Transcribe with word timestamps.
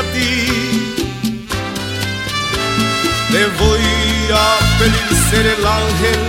A 0.00 0.02
ti. 0.12 0.34
Le 3.32 3.42
voy 3.62 3.86
a 4.44 4.48
pedir 4.78 5.10
ser 5.28 5.44
el 5.54 5.64
ángel 5.80 6.20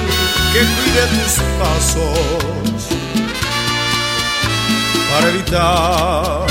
que 0.54 0.62
cuide 0.76 1.04
tus 1.16 1.34
pasos 1.60 2.80
para 5.10 5.26
evitar 5.34 6.46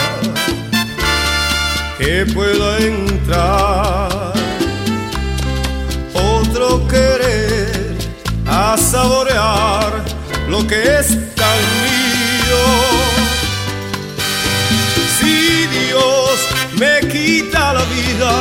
que 1.98 2.27
pueda 2.34 2.69
entrar 2.78 4.33
otro 6.14 6.87
querer 6.89 7.97
a 8.47 8.77
saborear 8.77 9.91
lo 10.48 10.66
que 10.66 10.80
es 10.98 11.09
tan 11.34 11.61
mío 11.84 13.00
me 16.81 17.00
quita 17.09 17.75
la 17.75 17.84
vida 17.84 18.33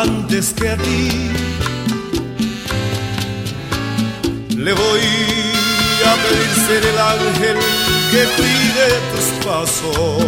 antes 0.00 0.54
que 0.54 0.68
a 0.70 0.76
ti. 0.78 1.30
Le 4.56 4.72
voy 4.72 5.06
a 6.10 6.12
pedir 6.22 6.52
ser 6.66 6.82
el 6.92 6.98
ángel 7.16 7.58
que 8.12 8.22
cuide 8.36 8.88
tus 9.12 9.28
pasos, 9.46 10.24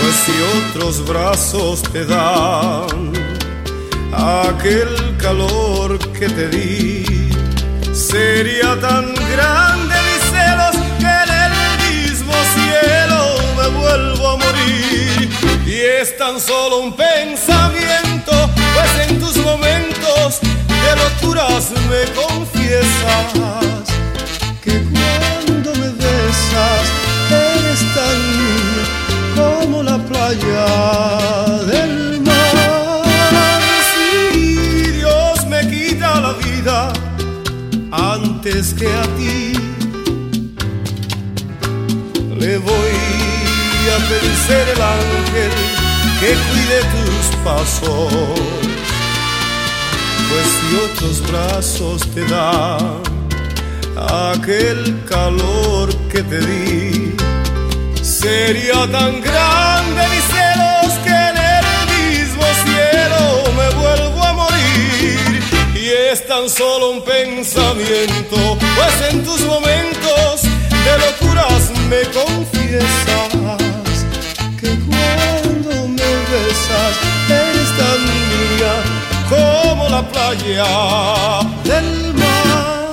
pues 0.00 0.14
si 0.24 0.34
otros 0.56 1.06
brazos 1.06 1.82
te 1.92 2.06
dan 2.06 3.12
aquel 4.48 4.92
calor 5.18 5.98
que 6.18 6.28
te 6.30 6.48
di, 6.48 7.04
sería 7.92 8.70
tan 8.80 9.14
grande 9.34 9.94
mis 10.08 10.22
celos 10.34 10.76
que 11.02 11.12
en 11.24 11.30
el 11.44 11.52
mismo 11.84 12.34
cielo 12.54 13.20
me 13.58 13.68
vuelvo 13.80 14.28
a 14.30 14.36
morir 14.38 14.91
es 16.02 16.16
tan 16.18 16.40
solo 16.40 16.78
un 16.78 16.96
pensamiento, 16.96 18.32
pues 18.74 19.08
en 19.08 19.20
tus 19.20 19.36
momentos 19.36 20.40
de 20.40 20.96
locuras 20.96 21.70
me 21.88 22.02
confiesas 22.12 23.32
que 24.60 24.82
cuando 24.90 25.70
me 25.76 25.90
besas 25.90 26.84
eres 27.30 27.80
tan 27.94 28.18
niña 28.40 28.84
como 29.36 29.82
la 29.84 29.98
playa 29.98 30.66
del 31.66 32.20
mar. 32.22 33.04
Si 33.94 34.90
Dios 34.98 35.46
me 35.46 35.68
quita 35.68 36.20
la 36.20 36.32
vida 36.32 36.92
antes 37.92 38.74
que 38.74 38.88
a 38.88 39.02
ti, 39.16 39.52
le 42.40 42.58
voy 42.58 42.92
a 43.94 44.46
ser 44.46 44.68
el 44.68 44.82
ángel 44.82 45.71
que 46.22 46.34
cuide 46.34 46.80
tus 46.94 47.36
pasos. 47.44 48.40
Pues 50.28 50.46
si 50.54 50.68
otros 50.86 51.16
brazos 51.28 52.02
te 52.14 52.24
dan 52.26 53.02
aquel 54.32 55.02
calor 55.08 55.92
que 56.12 56.22
te 56.22 56.38
di, 56.38 57.16
sería 58.02 58.80
tan 58.98 59.20
grande 59.20 60.02
mis 60.12 60.26
celos 60.34 60.92
que 61.04 61.16
en 61.30 61.36
el 61.56 61.66
mismo 61.96 62.44
cielo 62.64 63.22
me 63.58 63.68
vuelvo 63.82 64.22
a 64.22 64.32
morir. 64.32 65.42
Y 65.74 65.88
es 66.12 66.24
tan 66.28 66.48
solo 66.48 66.90
un 66.92 67.02
pensamiento, 67.02 68.36
pues 68.76 69.10
en 69.10 69.24
tus 69.24 69.40
momentos 69.40 70.42
de 70.84 70.92
locuras 71.04 71.62
me 71.90 72.02
confiesas 72.18 73.41
eres 76.34 77.70
tan 77.76 78.00
mía 78.30 78.74
como 79.28 79.88
la 79.88 80.02
playa 80.10 80.64
del 81.64 82.14
mar. 82.14 82.92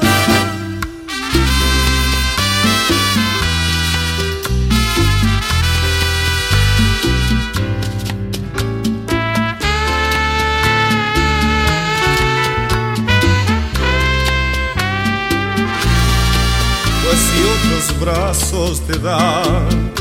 Pues 17.04 17.20
si 17.20 17.40
otros 17.56 18.00
brazos 18.02 18.82
te 18.88 18.98
dan, 19.00 19.92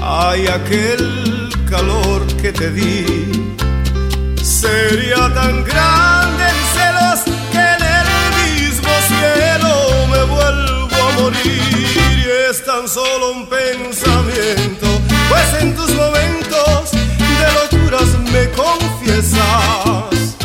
hay 0.00 0.46
aquel 0.46 1.45
calor 1.68 2.26
que 2.40 2.52
te 2.52 2.70
di. 2.70 3.04
Sería 4.42 5.32
tan 5.34 5.64
grande 5.64 6.44
el 6.52 6.60
celos 6.74 7.20
que 7.52 7.58
en 7.58 7.82
el 7.98 8.08
mismo 8.42 8.92
cielo 9.08 9.72
me 10.12 10.22
vuelvo 10.34 10.96
a 11.06 11.10
morir. 11.20 11.96
Y 12.18 12.50
es 12.50 12.64
tan 12.64 12.88
solo 12.88 13.32
un 13.32 13.48
pensamiento, 13.48 14.86
pues 15.28 15.62
en 15.62 15.74
tus 15.74 15.90
momentos 15.94 16.92
de 16.92 17.46
locuras 17.58 18.10
me 18.32 18.48
confiesas 18.50 20.36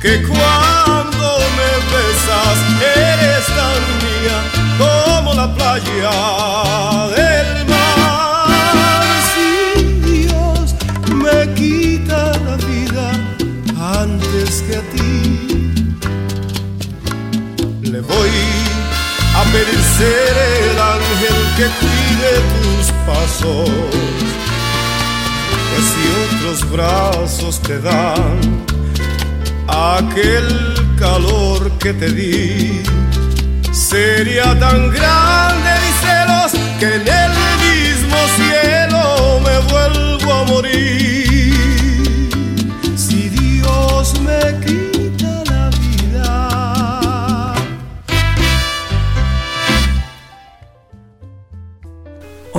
que 0.00 0.22
cuando 0.22 1.38
me 1.58 1.70
besas 1.92 2.58
eres 2.96 3.46
tan 3.58 3.80
mía 4.02 4.38
como 4.78 5.34
la 5.34 5.54
playa 5.54 6.91
ser 19.98 20.34
el 20.60 20.78
ángel 20.96 21.38
que 21.56 21.66
cuide 21.80 22.32
tus 22.54 22.86
pasos. 23.06 23.70
Pues 25.68 25.84
si 25.92 26.04
otros 26.24 26.70
brazos 26.70 27.60
te 27.60 27.78
dan 27.80 28.64
aquel 29.68 30.48
calor 30.98 31.70
que 31.78 31.92
te 31.92 32.08
di, 32.10 32.82
sería 33.72 34.58
tan 34.58 34.90
grande 34.90 35.70
mis 35.82 35.96
celos 36.04 36.52
que 36.78 36.88
en 36.96 37.06
el 37.22 37.32
mismo 37.66 38.18
cielo 38.36 39.40
me 39.46 39.56
vuelvo 39.72 40.32
a 40.32 40.44
morir. 40.44 41.21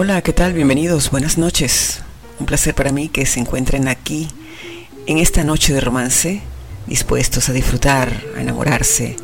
Hola, 0.04 0.22
¿qué 0.22 0.34
tal? 0.34 0.52
Bienvenidos, 0.52 1.12
buenas 1.12 1.38
noches. 1.38 2.02
Un 2.38 2.46
placer 2.46 2.76
para 2.76 2.92
mí 2.92 3.08
que 3.08 3.26
se 3.26 3.40
encuentren 3.40 3.88
aquí 3.88 4.28
en 5.08 5.18
esta 5.18 5.46
noche 5.46 5.74
de 5.74 5.80
romance, 5.80 6.42
dispuestos 6.88 7.48
a 7.48 7.54
disfrutar, 7.54 8.22
a 8.36 8.42
enamorarse, 8.42 9.16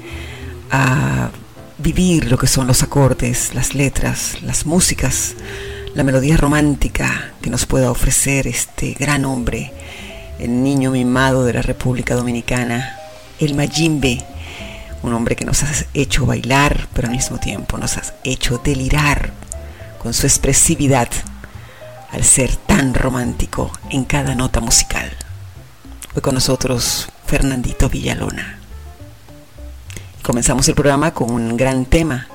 a 0.72 1.32
vivir 1.80 2.32
lo 2.32 2.38
que 2.38 2.48
son 2.48 2.66
los 2.66 2.82
acordes, 2.82 3.54
las 3.54 3.76
letras, 3.76 4.42
las 4.42 4.66
músicas, 4.66 5.36
la 5.96 6.06
melodía 6.06 6.38
romántica 6.38 7.34
que 7.42 7.50
nos 7.50 7.66
pueda 7.66 7.92
ofrecer 7.92 8.48
este 8.48 8.94
gran 8.94 9.26
hombre, 9.26 9.74
el 10.40 10.64
niño 10.64 10.92
mimado 10.92 11.44
de 11.44 11.52
la 11.52 11.62
República 11.62 12.16
Dominicana, 12.16 12.96
el 13.38 13.54
Mayimbe, 13.54 14.24
un 15.04 15.14
hombre 15.14 15.36
que 15.36 15.44
nos 15.44 15.62
ha 15.62 15.72
hecho 15.94 16.26
bailar, 16.26 16.88
pero 16.94 17.10
al 17.10 17.16
mismo 17.16 17.38
tiempo 17.38 17.78
nos 17.78 17.98
ha 17.98 18.04
hecho 18.24 18.62
delirar 18.64 19.49
con 20.00 20.14
su 20.14 20.26
expresividad 20.26 21.10
al 22.12 22.24
ser 22.24 22.56
tan 22.56 22.94
romántico 22.94 23.72
en 23.92 24.06
cada 24.06 24.34
nota 24.34 24.62
musical. 24.62 25.12
Hoy 26.16 26.22
con 26.22 26.34
nosotros 26.34 27.10
Fernandito 27.28 27.90
Villalona. 27.90 28.58
comenzamos 30.24 30.68
el 30.68 30.76
programa 30.76 31.14
con 31.14 31.32
un 31.32 31.58
gran 31.58 31.86
tema, 31.86 32.28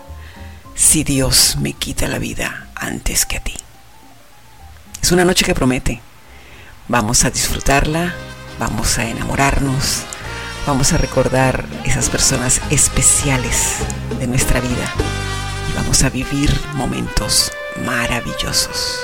Si 0.77 1.05
Dios 1.05 1.57
me 1.61 1.73
quita 1.73 2.09
la 2.09 2.19
vida 2.19 2.69
antes 2.75 3.27
que 3.27 3.37
a 3.37 3.41
ti. 3.41 3.55
Es 5.01 5.13
una 5.13 5.25
noche 5.25 5.45
que 5.45 5.55
promete, 5.55 6.01
Vamos 6.87 7.25
a 7.25 7.31
disfrutarla, 7.31 8.13
vamos 8.59 8.99
a 8.99 9.09
enamorarnos, 9.09 10.03
vamos 10.67 10.93
a 10.93 10.99
recordar 10.99 11.65
esas 11.85 12.11
personas 12.11 12.61
especiales 12.71 13.77
de 14.19 14.27
nuestra 14.27 14.61
vida 14.61 14.93
vamos 15.75 16.03
a 16.05 16.11
vivir 16.11 16.51
momentos 16.75 17.53
maravillosos. 17.85 19.01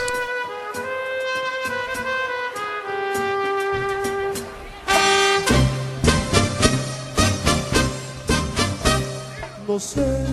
No 9.67 9.79
sé 9.79 10.27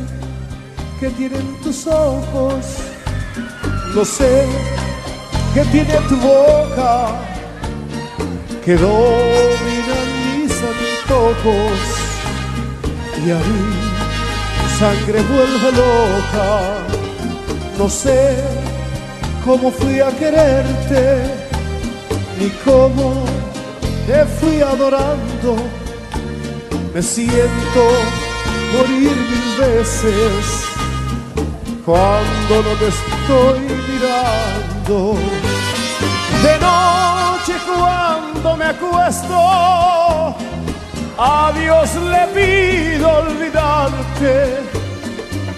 qué 0.99 1.09
tienen 1.11 1.61
tus 1.61 1.85
ojos, 1.85 2.65
no 3.93 4.03
sé 4.03 4.45
qué 5.53 5.63
tiene 5.65 5.95
tu 6.09 6.17
boca, 6.17 7.11
que 8.65 8.75
dominan 8.75 10.07
mis 10.41 10.51
antojos 10.51 11.79
y 13.25 13.31
a 13.31 13.37
mi 13.37 13.86
sangre 14.79 15.21
vuelve 15.23 15.71
loca. 15.71 16.49
No 17.79 17.89
sé 17.89 18.37
cómo 19.43 19.71
fui 19.71 19.99
a 19.99 20.09
quererte, 20.11 21.01
ni 22.39 22.49
cómo 22.63 23.25
te 24.05 24.25
fui 24.39 24.61
adorando. 24.61 25.55
Me 26.93 27.01
siento 27.01 27.81
morir 28.73 29.15
mil 29.31 29.49
veces 29.59 30.67
cuando 31.85 32.53
no 32.65 32.73
te 32.81 32.87
estoy 32.95 33.59
mirando. 33.89 35.15
De 36.43 36.53
noche 36.59 37.53
cuando 37.65 38.57
me 38.57 38.65
acuesto, 38.65 40.35
a 41.17 41.51
Dios 41.51 41.89
le 41.95 42.27
pido 42.35 43.09
olvidarte 43.09 44.59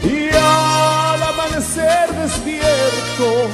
y 0.03 0.29
al 0.33 1.23
amanecer 1.23 2.09
despierto 2.21 3.49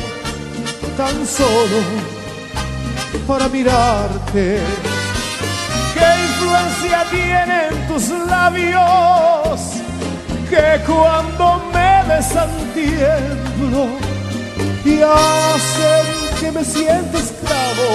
tan 0.96 1.26
solo 1.26 1.82
para 3.28 3.48
mirarte. 3.48 4.60
¿Qué 5.94 6.08
influencia 6.28 7.06
tienen 7.10 7.88
tus 7.88 8.10
labios 8.28 9.60
que 10.50 10.82
cuando 10.86 11.62
me 11.74 12.16
besan 12.16 12.50
tiemblo 12.74 13.88
y 14.84 15.02
hacen 15.02 16.06
que 16.40 16.52
me 16.52 16.64
sienta 16.64 17.18
esclavo 17.18 17.90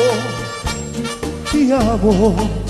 y 1.52 1.70
amo 1.70 2.69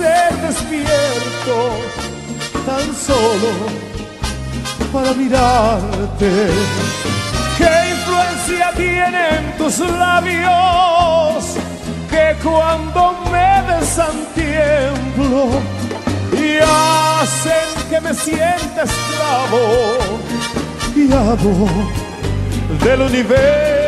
despierto 0.00 1.56
tan 2.66 2.94
solo 2.94 3.50
para 4.92 5.12
mirarte. 5.12 6.50
¿Qué 7.58 7.90
influencia 7.90 8.72
tienen 8.76 9.56
tus 9.58 9.78
labios 9.78 11.44
que 12.08 12.36
cuando 12.42 13.14
me 13.30 13.62
besan 13.72 14.16
tiemblo 14.34 15.60
y 16.32 16.58
hacen 16.58 17.88
que 17.90 18.00
me 18.00 18.14
sienta 18.14 18.82
esclavo? 18.84 20.20
del 22.84 23.00
universo. 23.02 23.79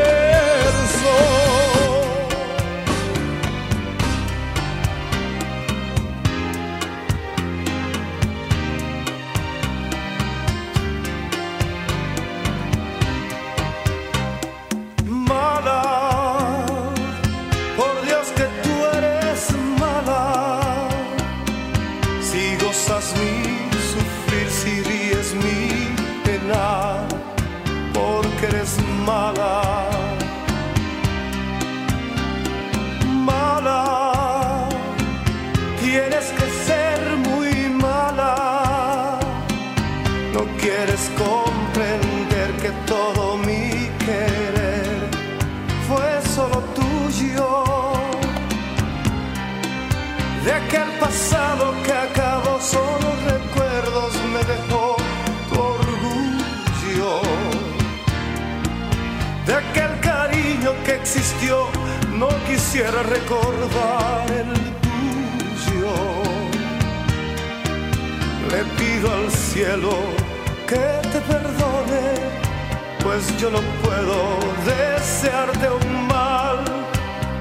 Puedo 73.83 74.19
desearte 74.65 75.69
un 75.71 76.07
mal, 76.07 76.59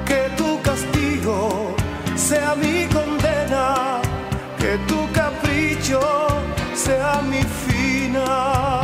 que 0.05 0.29
tu 0.37 0.61
castigo 0.61 1.75
sea 2.15 2.55
mi 2.55 2.85
condena, 2.87 4.01
que 4.59 4.77
tu 4.87 4.99
capricho 5.11 6.01
sea 6.73 7.21
mi 7.21 7.43
final. 7.65 8.80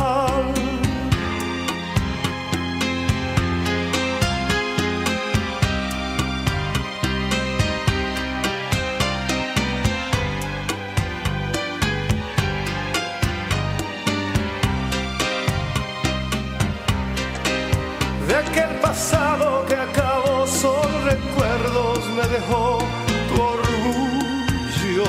Tu 22.46 23.42
orgullo, 23.42 25.04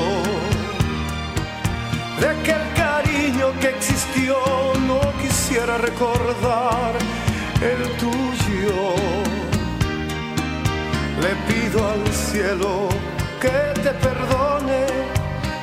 de 2.20 2.28
aquel 2.28 2.74
cariño 2.76 3.54
que 3.60 3.70
existió, 3.70 4.36
no 4.88 5.00
quisiera 5.22 5.78
recordar 5.78 6.94
el 7.62 7.98
tuyo. 7.98 8.96
Le 11.22 11.36
pido 11.48 11.88
al 11.88 12.08
cielo 12.14 12.90
que 13.40 13.80
te 13.82 13.92
perdone, 13.92 14.86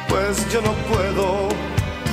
pues 0.09 0.49
yo 0.53 0.61
no 0.63 0.73
puedo 0.91 1.49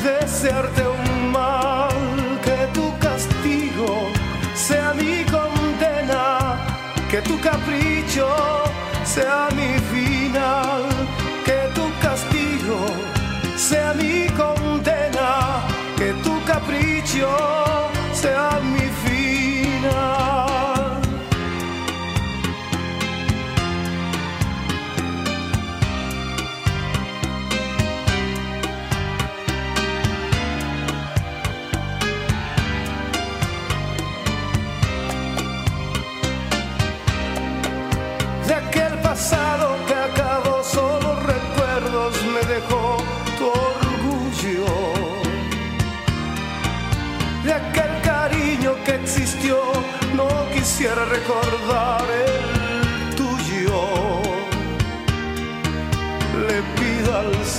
desearte 0.04 0.82
un 0.88 1.32
mal, 1.32 2.40
que 2.44 2.68
tu 2.74 2.98
castigo 3.00 4.10
sea 4.56 4.94
mi 4.94 5.24
condena, 5.26 6.58
que 7.10 7.22
tu 7.22 7.40
capricho 7.40 8.73
sea 9.13 9.48
mi 9.55 9.77
final, 9.93 10.82
que 11.46 11.60
tu 11.75 11.86
castigo 12.01 12.79
sea 13.55 13.93
mi 13.93 14.27
condena, 14.29 15.62
que 15.96 16.13
tu 16.24 16.43
capricho 16.46 17.62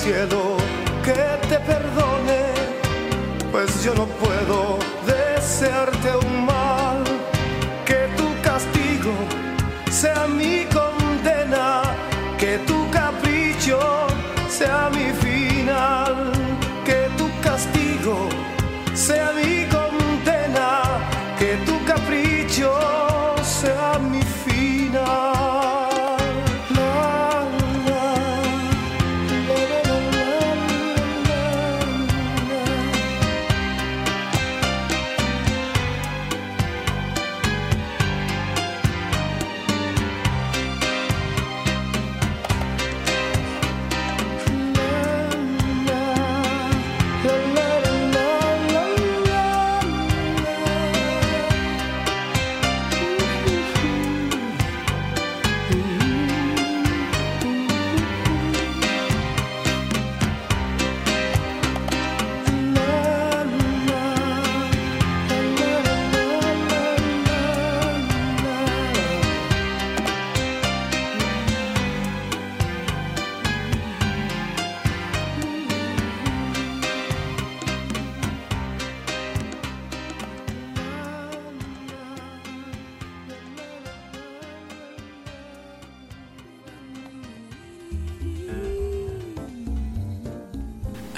que 0.04 1.48
te 1.48 1.58
perdone, 1.60 2.42
pues 3.50 3.82
yo 3.82 3.94
no 3.94 4.04
puedo 4.04 4.78
desearte 5.06 6.14
un 6.26 6.44
mal, 6.44 7.02
que 7.86 8.06
tu 8.14 8.28
castigo 8.42 9.12
sea 9.90 10.26
mi 10.26 10.66
condena, 10.66 11.82
que 12.38 12.58
tu 12.66 12.90
capricho 12.90 13.78
sea 14.50 14.90
mi 14.92 15.10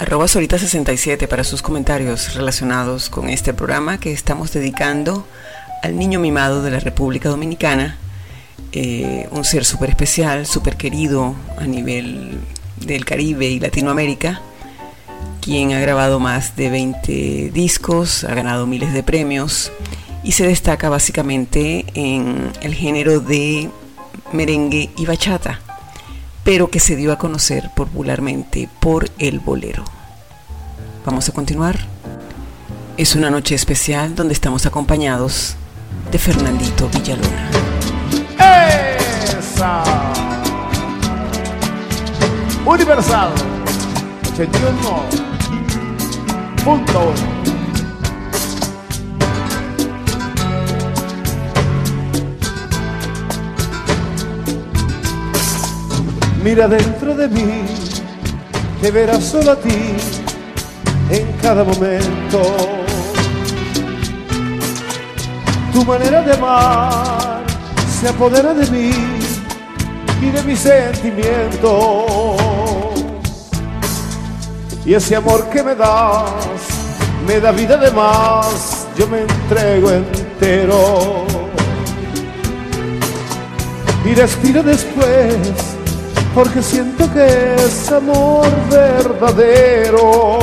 arroba 0.07 0.27
solita67 0.27 1.27
para 1.27 1.43
sus 1.43 1.61
comentarios 1.61 2.33
relacionados 2.35 3.09
con 3.09 3.27
este 3.27 3.53
programa 3.53 3.99
que 3.99 4.13
estamos 4.13 4.53
dedicando 4.53 5.27
al 5.83 5.97
niño 5.97 6.17
mimado 6.21 6.63
de 6.63 6.71
la 6.71 6.79
República 6.79 7.27
Dominicana, 7.27 7.97
eh, 8.71 9.27
un 9.31 9.43
ser 9.43 9.65
súper 9.65 9.89
especial, 9.89 10.45
súper 10.45 10.77
querido 10.77 11.35
a 11.57 11.65
nivel 11.65 12.39
del 12.77 13.03
Caribe 13.03 13.47
y 13.47 13.59
Latinoamérica, 13.59 14.39
quien 15.41 15.73
ha 15.73 15.81
grabado 15.81 16.21
más 16.21 16.55
de 16.55 16.69
20 16.69 17.51
discos, 17.53 18.23
ha 18.23 18.33
ganado 18.33 18.65
miles 18.65 18.93
de 18.93 19.03
premios 19.03 19.73
y 20.23 20.31
se 20.31 20.47
destaca 20.47 20.87
básicamente 20.87 21.83
en 21.95 22.53
el 22.61 22.73
género 22.75 23.19
de 23.19 23.69
merengue 24.31 24.89
y 24.95 25.05
bachata, 25.05 25.59
pero 26.45 26.69
que 26.69 26.79
se 26.79 26.95
dio 26.95 27.11
a 27.11 27.17
conocer 27.17 27.71
popularmente 27.75 28.69
por 28.79 29.09
el 29.19 29.41
bolero. 29.41 29.96
Vamos 31.07 31.29
a 31.29 31.31
continuar. 31.31 31.77
Es 32.97 33.15
una 33.15 33.29
noche 33.29 33.55
especial 33.55 34.13
donde 34.13 34.33
estamos 34.33 34.65
acompañados 34.65 35.55
de 36.11 36.19
Fernandito 36.19 36.89
Villalona. 36.89 37.49
Esa. 39.39 39.83
Universal 42.65 43.29
81 44.33 44.77
punto 46.65 47.13
Mira 56.43 56.67
dentro 56.67 57.15
de 57.15 57.29
mí, 57.29 57.65
te 58.81 58.91
verás 58.91 59.23
solo 59.23 59.51
a 59.51 59.55
ti 59.55 59.95
en 61.09 61.31
cada 61.41 61.63
momento. 61.63 62.41
Tu 65.73 65.85
manera 65.85 66.21
de 66.21 66.33
amar 66.33 67.43
se 67.99 68.09
apodera 68.09 68.53
de 68.53 68.65
mí 68.67 68.91
y 70.21 70.29
de 70.29 70.43
mis 70.43 70.59
sentimientos. 70.59 72.05
Y 74.85 74.93
ese 74.93 75.15
amor 75.15 75.49
que 75.49 75.63
me 75.63 75.75
das 75.75 76.31
me 77.27 77.39
da 77.39 77.51
vida 77.51 77.77
de 77.77 77.91
más, 77.91 78.87
yo 78.97 79.07
me 79.07 79.21
entrego 79.21 79.91
entero. 79.91 81.25
Y 84.05 84.13
respiro 84.13 84.63
después 84.63 85.35
porque 86.33 86.61
siento 86.61 87.11
que 87.11 87.55
es 87.55 87.91
amor 87.91 88.47
verdadero. 88.69 90.37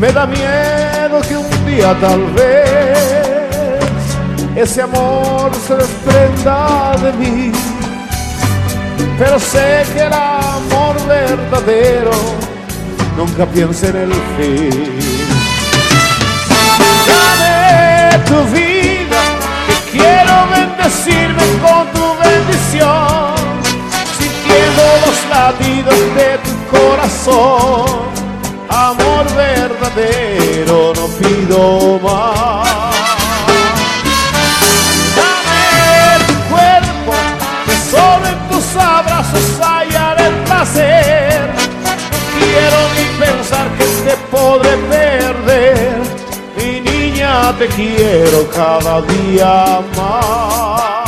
Me 0.00 0.10
da 0.12 0.24
miedo 0.24 1.20
que 1.28 1.36
un 1.36 1.66
día 1.66 1.94
tal 2.00 2.24
vez 2.32 2.96
ese 4.56 4.80
amor 4.80 5.52
se 5.66 5.74
desprenda 5.74 6.96
de 7.02 7.12
mí. 7.12 7.52
Pero 9.18 9.38
sé 9.38 9.84
que 9.92 10.00
el 10.00 10.12
amor 10.14 10.96
verdadero 11.06 12.12
nunca 13.14 13.44
piensa 13.44 13.88
en 13.88 13.96
el 13.96 14.14
fin. 14.38 14.98
Dame 17.10 18.24
tu 18.24 18.38
vida, 18.54 19.22
que 19.66 19.98
quiero 19.98 20.34
bendecirme 20.48 21.44
con 21.60 21.86
tu 21.92 22.06
bendición, 22.24 23.34
sintiendo 24.18 24.82
los 25.04 25.18
latidos 25.28 26.00
de 26.16 26.38
tu 26.38 26.78
corazón 26.78 28.09
amor 28.80 29.26
verdadero 29.36 30.92
no 30.96 31.06
pido 31.18 31.98
más. 32.02 32.68
Dame 35.16 36.24
tu 36.26 36.34
cuerpo, 36.54 37.12
que 37.66 37.76
solo 37.90 38.26
en 38.26 38.48
tus 38.48 38.76
abrazos 38.76 39.60
hallaré 39.60 40.26
el 40.26 40.34
placer. 40.44 41.50
quiero 42.38 42.78
ni 42.96 43.06
pensar 43.24 43.66
que 43.76 43.84
te 44.06 44.16
podré 44.30 44.76
perder. 44.94 46.00
Mi 46.56 46.80
niña, 46.80 47.52
te 47.58 47.66
quiero 47.68 48.48
cada 48.50 49.02
día 49.02 49.80
más. 49.96 50.99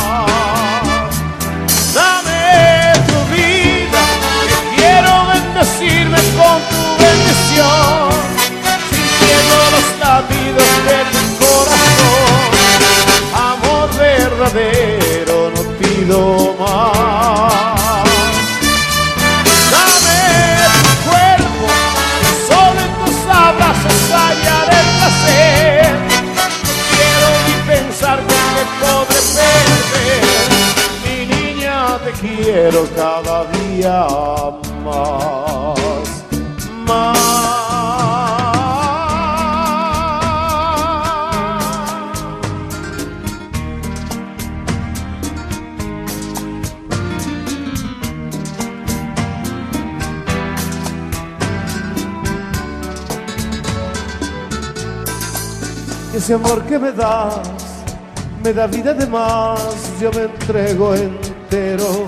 Vida 58.73 58.93
de 58.93 59.05
más, 59.05 59.59
yo 60.01 60.11
me 60.11 60.23
entrego 60.23 60.95
entero 60.95 62.05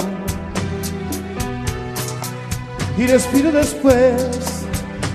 y 2.97 3.05
respiro 3.05 3.51
después 3.51 4.65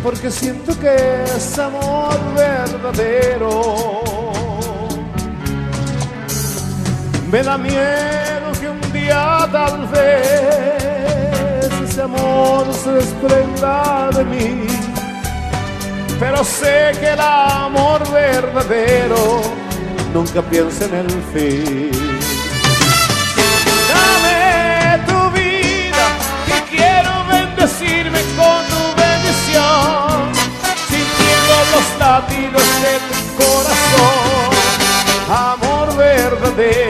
porque 0.02 0.30
siento 0.30 0.78
que 0.78 0.94
es 1.24 1.58
amor 1.58 2.16
verdadero. 2.36 4.00
Me 7.30 7.42
da 7.42 7.58
miedo 7.58 8.52
que 8.60 8.68
un 8.68 8.92
día 8.92 9.48
tal 9.50 9.86
vez 9.88 11.70
ese 11.84 12.02
amor 12.02 12.72
se 12.72 12.92
desprenda 12.92 14.10
de 14.16 14.24
mí, 14.24 14.66
pero 16.18 16.44
sé 16.44 16.92
que 17.00 17.10
el 17.10 17.20
amor 17.20 18.00
verdadero 18.10 19.49
nunca 20.12 20.42
piensa 20.42 20.84
en 20.86 20.94
el 20.94 21.10
fin. 21.32 21.90
Dame 23.90 25.04
tu 25.06 25.20
vida, 25.38 26.06
que 26.46 26.76
quiero 26.76 27.12
bendecirme 27.28 28.20
con 28.36 28.60
tu 28.72 28.82
bendición, 29.00 30.32
sintiendo 30.88 31.54
los 31.74 31.86
latidos 31.98 32.68
de 32.84 32.94
tu 33.08 33.18
corazón. 33.42 34.50
Amor 35.30 35.86
verdadero, 35.96 36.89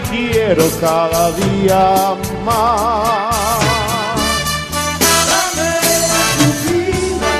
te 0.00 0.08
quiero 0.10 0.64
cada 0.80 1.32
día 1.32 2.14
más. 2.44 3.58
Dame 5.30 5.72
tu 6.38 6.48
vida, 6.68 7.32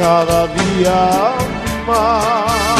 cada 0.00 0.46
día 0.46 1.34
más. 1.86 2.70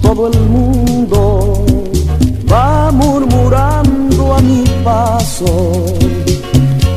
todo 0.00 0.28
el 0.28 0.40
mundo 0.40 0.67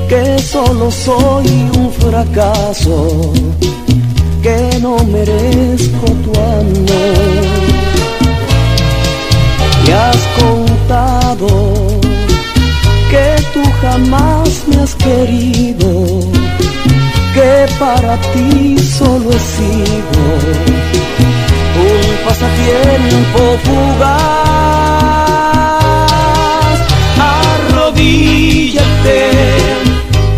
que 0.10 0.40
solo 0.40 0.90
soy 0.90 1.46
un 1.78 1.92
fracaso, 1.92 3.34
que 4.42 4.80
no 4.82 4.98
merezco 5.04 6.06
tu 6.24 6.32
amor. 6.40 7.46
Me 9.86 9.94
has 9.94 10.22
contado 10.42 11.48
que 13.12 13.44
tú 13.54 13.62
jamás 13.82 14.64
me 14.68 14.82
has 14.82 14.96
querido, 14.96 16.20
que 17.36 17.66
para 17.78 18.18
ti 18.34 18.78
solo 18.80 19.30
he 19.30 19.40
sido 19.40 20.20
un 21.78 22.26
pasatiempo 22.26 23.42
fugaz. 23.66 25.01
Arrodíllate, 28.22 29.20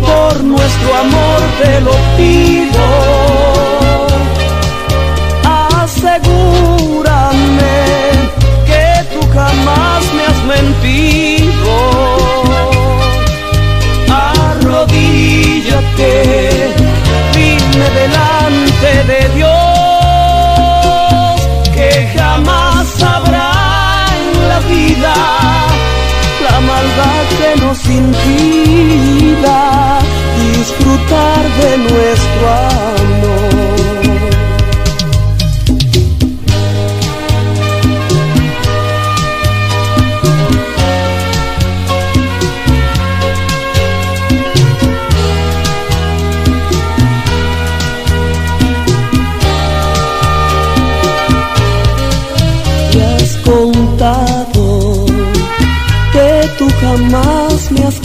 por 0.00 0.42
nuestro 0.42 0.94
amor 0.96 1.40
te 1.62 1.80
lo 1.82 1.92
pido. 2.16 2.84
Asegúrame 5.82 6.64
que 8.66 8.86
tú 9.12 9.20
jamás 9.34 10.02
me 10.14 10.22
has 10.24 10.40
mentido. 10.44 11.72
Arrodíllate, 14.40 16.12
dime 17.34 17.86
delante 18.00 18.90
de 19.12 19.20
Dios 19.36 19.53
maldad 26.74 27.26
que 27.38 27.50
nos 27.64 27.78
disfrutar 30.52 31.42
de 31.60 31.78
nuestro 31.78 32.44
amor. 32.48 33.93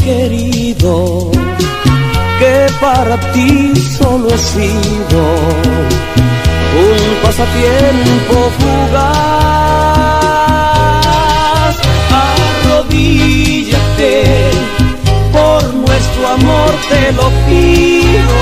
Querido, 0.10 1.30
que 2.40 2.56
para 2.82 3.16
ti 3.34 3.74
solo 3.76 4.26
he 4.34 4.38
sido 4.38 5.22
un 6.88 7.02
pasatiempo 7.24 8.36
fugaz. 8.60 9.10
Arrodíllate, 12.30 14.14
por 15.36 15.62
nuestro 15.86 16.22
amor 16.38 16.72
te 16.90 17.02
lo 17.20 17.28
pido 17.48 18.38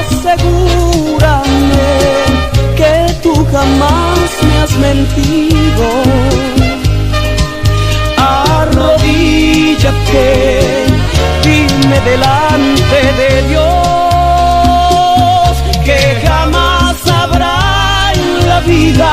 asegúrame 0.00 1.88
que 2.80 2.94
tú 3.22 3.32
jamás 3.52 4.28
me 4.46 4.54
has 4.62 4.72
mentido. 4.88 5.84
Arrodíllate, 9.56 10.84
dime 11.42 11.98
delante 12.00 12.98
de 13.20 13.30
Dios 13.48 13.64
que 15.82 15.98
jamás 16.26 16.96
habrá 17.08 18.12
en 18.12 18.48
la 18.48 18.60
vida 18.60 19.12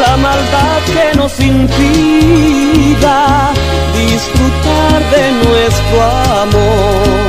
la 0.00 0.16
maldad 0.16 0.80
que 0.92 1.06
nos 1.16 1.38
impida 1.38 3.18
disfrutar 3.96 4.98
de 5.14 5.24
nuestro 5.44 6.02
amor 6.42 7.26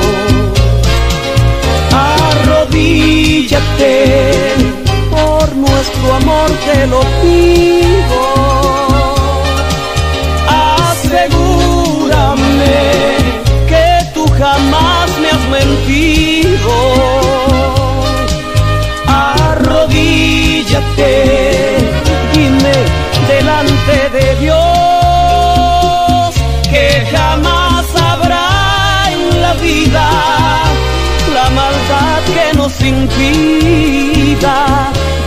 arrodíllate, 2.31 3.93
por 5.11 5.45
nuestro 5.55 6.13
amor 6.15 6.49
te 6.65 6.87
lo 6.87 7.01
pido. 7.21 8.86
Que 13.67 13.85
tú 14.13 14.25
jamás 14.37 15.09
me 15.21 15.29
has 15.29 15.47
mentido. 15.49 16.71
Arrodíllate, 19.07 21.13
dime 22.33 22.73
delante 23.27 24.09
de 24.17 24.35
Dios 24.35 24.57
que 26.71 26.87
jamás 27.11 27.85
habrá 28.09 28.47
en 29.11 29.21
la 29.41 29.53
vida 29.53 30.05
la 31.33 31.49
maldad 31.49 32.21
que 32.35 32.47
nos 32.57 32.73
impida 32.81 34.57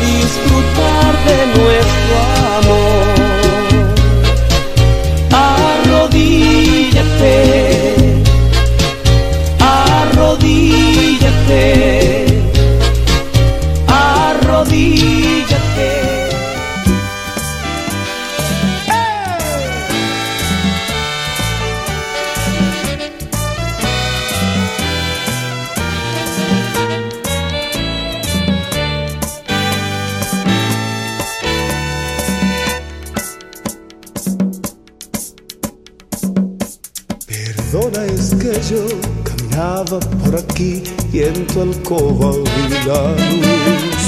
disfrutar 0.01 1.13
de 1.29 1.39
nuestro 1.59 2.17
amor. 2.59 3.30
Alcoba 41.63 42.33
la 42.87 43.03
luz. 43.43 44.07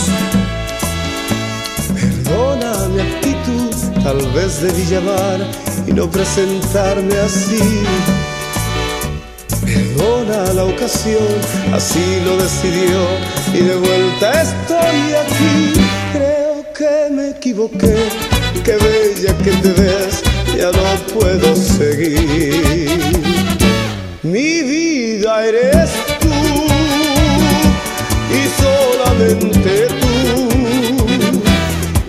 Perdona 1.95 2.89
mi 2.89 3.01
actitud, 3.01 4.03
tal 4.03 4.21
vez 4.33 4.63
debí 4.63 4.85
llamar 4.85 5.41
y 5.87 5.93
no 5.93 6.11
presentarme 6.11 7.17
así. 7.19 7.63
Perdona 9.65 10.53
la 10.55 10.65
ocasión, 10.65 11.33
así 11.75 12.21
lo 12.25 12.37
decidió 12.37 13.01
y 13.53 13.61
de 13.69 13.77
vuelta 13.77 14.43
estoy 14.43 15.01
aquí. 15.25 15.81
Creo 16.13 16.65
que 16.77 17.15
me 17.15 17.31
equivoqué, 17.31 18.09
qué 18.65 18.77
bella 18.77 19.37
que 19.39 19.51
te 19.63 19.73
ves, 19.81 20.23
ya 20.57 20.71
no 20.71 21.19
puedo 21.19 21.55
seguir. 21.57 23.01
Mi 24.23 24.63
vida 24.63 25.45
eres 25.45 25.91
tú. 29.63 31.03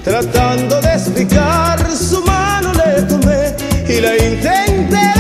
Tratando 0.03 0.81
de 0.81 0.93
explicar, 0.93 1.79
su 1.95 2.21
mano 2.23 2.71
le 2.73 3.01
tomé 3.03 3.55
y 3.87 4.01
la 4.01 4.15
intenté 4.17 5.12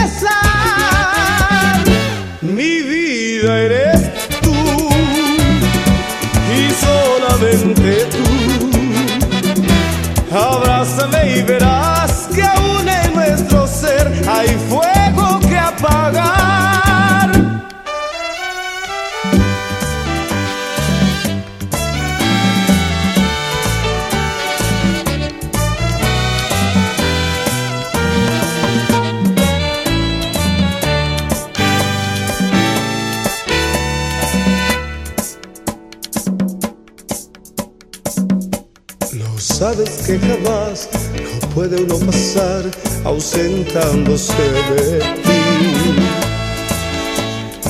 ausentándose 43.05 44.33
de 44.75 44.99
ti. 45.23 45.43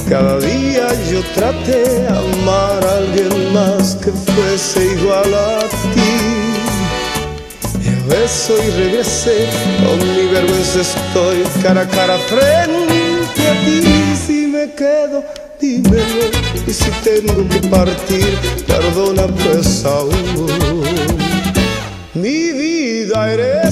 Cada 0.09 0.37
día 0.39 0.87
yo 1.11 1.21
traté 1.33 2.07
amar 2.07 2.85
a 2.85 2.97
alguien 2.97 3.53
más 3.53 3.95
que 3.95 4.11
fuese 4.11 4.85
igual 4.93 5.33
a 5.33 5.59
ti. 5.93 6.13
Y 7.83 8.09
veces 8.09 8.49
hoy 8.51 8.69
regresé, 8.71 9.47
con 9.83 9.97
mi 9.99 10.27
vergüenza 10.31 10.81
estoy 10.81 11.43
cara 11.63 11.81
a 11.81 11.87
cara 11.87 12.17
frente 12.17 13.41
a 13.49 13.53
ti. 13.65 13.81
Si 14.27 14.47
me 14.47 14.71
quedo, 14.73 15.23
dímelo. 15.59 16.25
Y 16.67 16.73
si 16.73 16.91
tengo 17.03 17.47
que 17.49 17.67
partir, 17.69 18.37
perdona 18.67 19.27
pues 19.27 19.85
aún. 19.85 20.83
Mi 22.13 22.51
vida 22.51 23.33
eres 23.33 23.62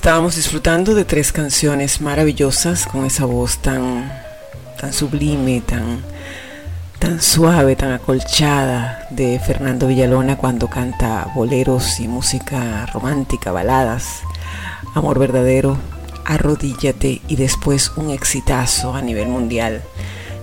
Estábamos 0.00 0.36
disfrutando 0.36 0.94
de 0.94 1.04
tres 1.04 1.30
canciones 1.30 2.00
maravillosas 2.00 2.86
con 2.86 3.04
esa 3.04 3.26
voz 3.26 3.58
tan, 3.58 4.10
tan 4.80 4.94
sublime, 4.94 5.60
tan, 5.60 6.00
tan 6.98 7.20
suave, 7.20 7.76
tan 7.76 7.92
acolchada 7.92 9.06
de 9.10 9.38
Fernando 9.38 9.88
Villalona 9.88 10.38
cuando 10.38 10.68
canta 10.68 11.30
boleros 11.34 12.00
y 12.00 12.08
música 12.08 12.86
romántica, 12.86 13.52
baladas, 13.52 14.22
amor 14.94 15.18
verdadero, 15.18 15.76
arrodíllate 16.24 17.20
y 17.28 17.36
después 17.36 17.92
un 17.96 18.08
exitazo 18.08 18.94
a 18.94 19.02
nivel 19.02 19.28
mundial. 19.28 19.82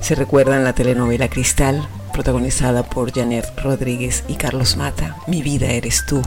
Se 0.02 0.14
recuerda 0.14 0.56
en 0.56 0.66
la 0.66 0.74
telenovela 0.74 1.30
Cristal, 1.30 1.90
protagonizada 2.14 2.84
por 2.84 3.12
Janet 3.12 3.52
Rodríguez 3.60 4.24
y 4.28 4.36
Carlos 4.36 4.78
Mata, 4.78 5.16
Mi 5.26 5.42
vida 5.42 5.66
eres 5.66 6.06
tú 6.06 6.22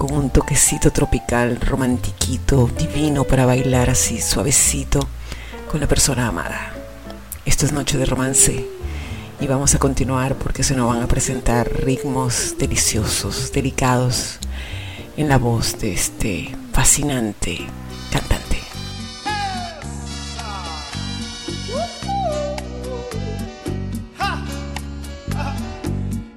con 0.00 0.14
un 0.14 0.30
toquecito 0.30 0.90
tropical, 0.92 1.60
romantiquito, 1.60 2.70
divino 2.78 3.24
para 3.24 3.44
bailar 3.44 3.90
así 3.90 4.18
suavecito 4.18 4.98
con 5.70 5.78
la 5.78 5.86
persona 5.86 6.26
amada. 6.26 6.72
Esto 7.44 7.66
es 7.66 7.72
Noche 7.72 7.98
de 7.98 8.06
Romance 8.06 8.66
y 9.38 9.46
vamos 9.46 9.74
a 9.74 9.78
continuar 9.78 10.36
porque 10.36 10.62
se 10.62 10.74
nos 10.74 10.88
van 10.88 11.02
a 11.02 11.06
presentar 11.06 11.70
ritmos 11.84 12.54
deliciosos, 12.58 13.52
delicados 13.52 14.38
en 15.18 15.28
la 15.28 15.36
voz 15.36 15.78
de 15.78 15.92
este 15.92 16.56
fascinante 16.72 17.58
cantante. 18.10 18.62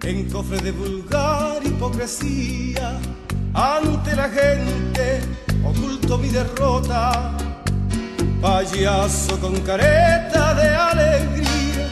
en 0.01 0.29
cofre 0.29 0.57
de 0.57 0.71
vulgar 0.73 1.65
hipocresía. 1.65 2.99
Ante 3.53 4.15
la 4.15 4.29
gente 4.29 5.21
oculto 5.63 6.17
mi 6.17 6.29
derrota, 6.29 7.31
payaso 8.41 9.39
con 9.39 9.59
careta 9.61 10.55
de 10.55 10.69
alegría, 10.69 11.87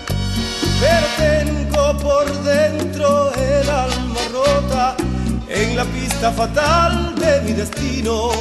pero 0.80 1.98
por 2.00 2.26
dentro 2.44 3.32
el 3.36 3.70
alma 3.70 4.20
rota. 4.32 4.96
En 5.48 5.76
la 5.76 5.84
pista 5.86 6.32
fatal 6.32 7.14
de 7.16 7.42
mi 7.42 7.54
destino. 7.54 8.32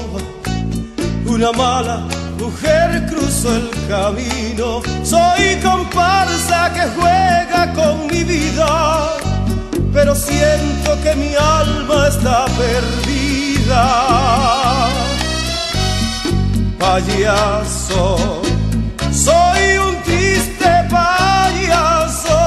Una 1.27 1.53
mala 1.53 2.07
mujer 2.39 3.07
cruzó 3.07 3.55
el 3.55 3.71
camino, 3.89 4.81
soy 5.05 5.57
comparsa 5.63 6.73
que 6.73 6.89
juega 6.97 7.73
con 7.75 8.07
mi 8.07 8.25
vida 8.25 9.30
pero 9.93 10.15
siento 10.15 11.01
que 11.03 11.15
mi 11.17 11.35
alma 11.35 12.09
está 12.09 12.47
perdida. 12.47 13.85
Payaso, 16.79 18.43
soy 19.13 19.79
un 19.79 20.03
triste 20.03 20.71
payaso 20.89 22.39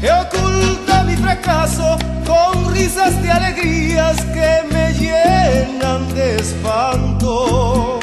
que 0.00 0.10
oculta 0.10 1.04
mi 1.04 1.16
fracaso 1.16 1.98
con 2.26 2.74
risas 2.74 3.20
de 3.22 3.30
alegrías 3.30 4.16
que 4.34 4.64
me 4.70 4.92
llenan 4.94 6.12
de 6.14 6.36
espanto. 6.36 8.00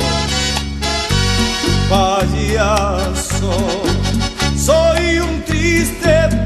Payaso, 1.89 3.53
soy 4.57 5.19
un 5.19 5.43
triste 5.43 6.05
payaso 6.05 6.44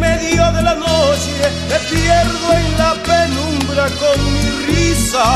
medio 0.00 0.50
de 0.52 0.62
la 0.62 0.74
noche 0.74 1.32
me 1.68 1.78
pierdo 1.90 2.46
en 2.60 2.78
la 2.78 2.92
penumbra 3.10 3.84
con 4.00 4.16
mi 4.32 4.44
risa 4.66 5.26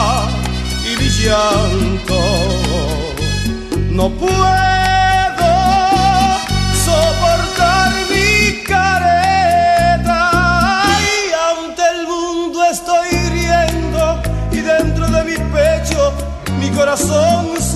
y 0.88 0.96
mi 1.00 1.09
llanto. 1.20 2.20
No 3.90 4.09
puedo 4.11 5.53
soportar 6.87 7.92
mi 8.11 8.62
careta 8.64 10.22
y 11.12 11.14
ante 11.50 11.83
el 11.94 12.07
mundo 12.09 12.64
estoy 12.64 13.11
riendo 13.37 14.03
y 14.50 14.61
dentro 14.61 15.07
de 15.07 15.24
mi 15.24 15.37
pecho 15.53 16.12
mi 16.59 16.70
corazón 16.70 17.55
se 17.61 17.73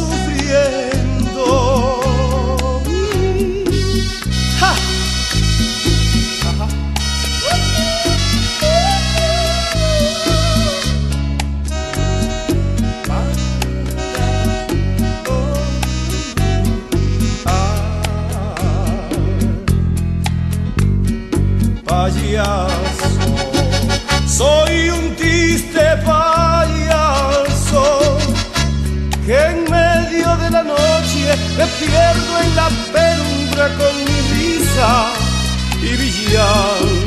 pierdo 31.89 32.33
en 32.45 32.57
la 32.57 32.69
penumbra 32.93 33.69
con 33.79 33.95
mi 34.05 34.19
risa 34.33 35.13
y 35.83 35.97
villano. 35.97 36.98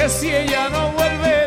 que 0.00 0.08
si 0.08 0.34
ella 0.34 0.70
no 0.70 0.92
vuelve 0.92 1.39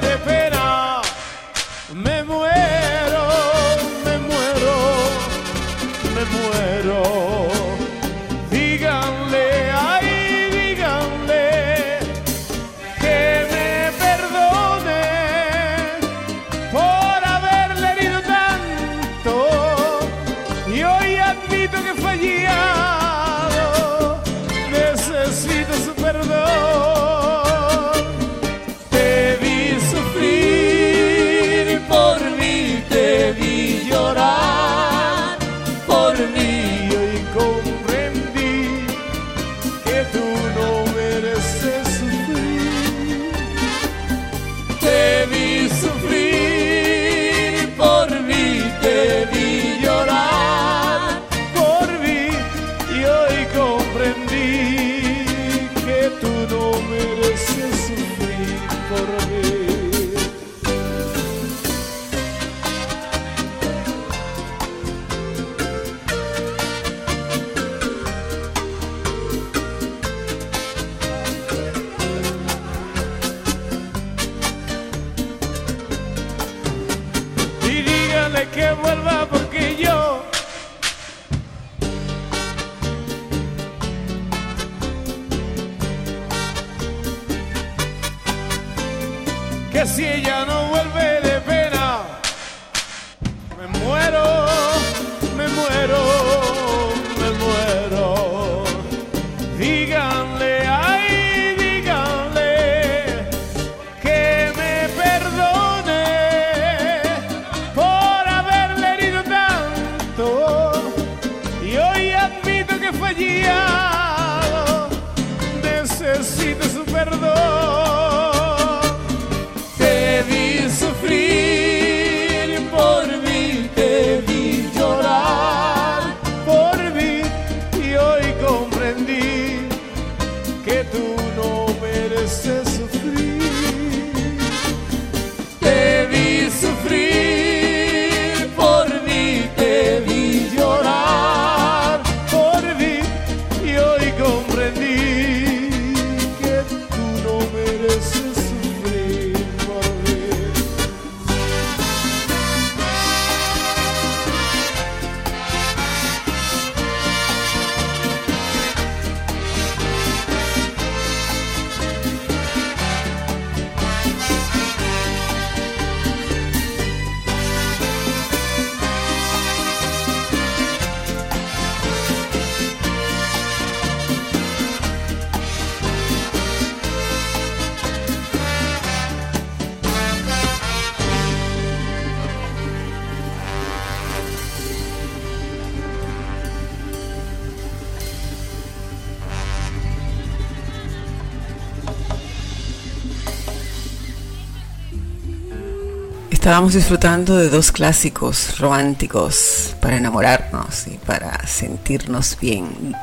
Estábamos 196.44 196.74
disfrutando 196.74 197.38
de 197.38 197.48
dos 197.48 197.72
clásicos 197.72 198.60
románticos 198.60 199.78
para 199.80 199.96
enamorarnos 199.96 200.88
y 200.88 200.98
para 200.98 201.48
sentirnos 201.48 202.38
bien. 202.38 202.94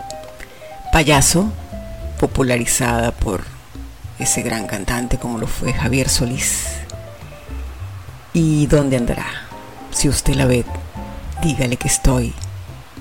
Payaso, 0.92 1.50
popularizada 2.18 3.12
por 3.12 3.42
ese 4.18 4.42
gran 4.42 4.66
cantante 4.66 5.16
como 5.16 5.38
lo 5.38 5.46
fue 5.46 5.72
Javier 5.72 6.10
Solís. 6.10 6.66
¿Y 8.34 8.66
dónde 8.66 8.98
andará? 8.98 9.24
Si 9.90 10.10
usted 10.10 10.34
la 10.34 10.44
ve, 10.44 10.66
dígale 11.42 11.78
que 11.78 11.88
estoy 11.88 12.34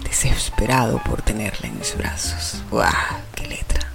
desesperado 0.05 1.03
por 1.03 1.21
tenerla 1.21 1.67
en 1.67 1.77
mis 1.77 1.97
brazos. 1.97 2.63
¡Guau! 2.71 2.89
¡Qué 3.35 3.45
letra! 3.45 3.91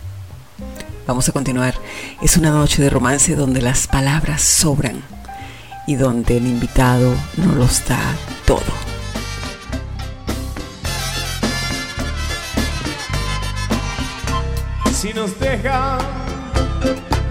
Vamos 1.06 1.26
a 1.26 1.32
continuar. 1.32 1.74
Es 2.20 2.36
una 2.36 2.50
noche 2.50 2.82
de 2.82 2.90
romance 2.90 3.34
donde 3.34 3.62
las 3.62 3.86
palabras 3.86 4.42
sobran 4.42 5.02
y 5.86 5.96
donde 5.96 6.38
el 6.38 6.46
invitado 6.46 7.14
no 7.36 7.54
los 7.54 7.86
da 7.86 8.00
todo. 8.46 8.62
Si 14.92 15.12
nos 15.12 15.38
dejan, 15.38 15.98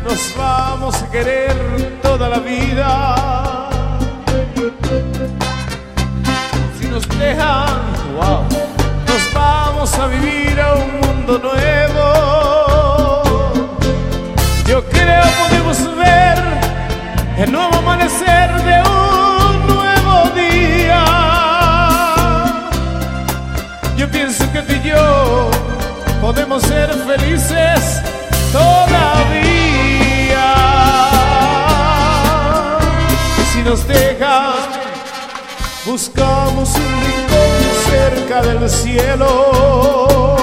nos 0.03 0.33
vamos 0.37 1.01
a 1.01 1.09
querer 1.09 1.99
toda 2.03 2.29
la 2.29 2.39
vida. 2.39 3.69
Si 6.79 6.87
nos 6.87 7.07
dejan, 7.17 7.81
wow, 8.15 8.43
nos 9.07 9.33
vamos 9.33 9.91
a 9.95 10.05
vivir 10.07 10.61
a 10.61 10.75
un 10.75 10.99
mundo 11.01 11.39
nuevo. 11.39 13.23
Yo 14.67 14.83
creo 14.89 15.23
podemos 15.39 15.97
ver 15.97 16.62
el 17.37 17.51
nuevo 17.51 17.75
amanecer 17.75 18.51
de 18.63 18.81
un 18.81 19.67
nuevo 19.67 20.29
día. 20.35 21.03
Yo 23.97 24.09
pienso 24.09 24.51
que 24.51 24.61
tú 24.61 24.73
y 24.73 24.89
yo 24.89 25.49
podemos 26.21 26.61
ser 26.63 26.89
felices 27.05 28.01
todavía. 28.51 29.93
Si 33.51 33.61
nos 33.61 33.87
dejan, 33.87 34.53
buscamos 35.85 36.69
un 36.75 37.01
rincón 37.07 37.51
cerca 37.89 38.41
del 38.43 38.69
cielo. 38.69 40.38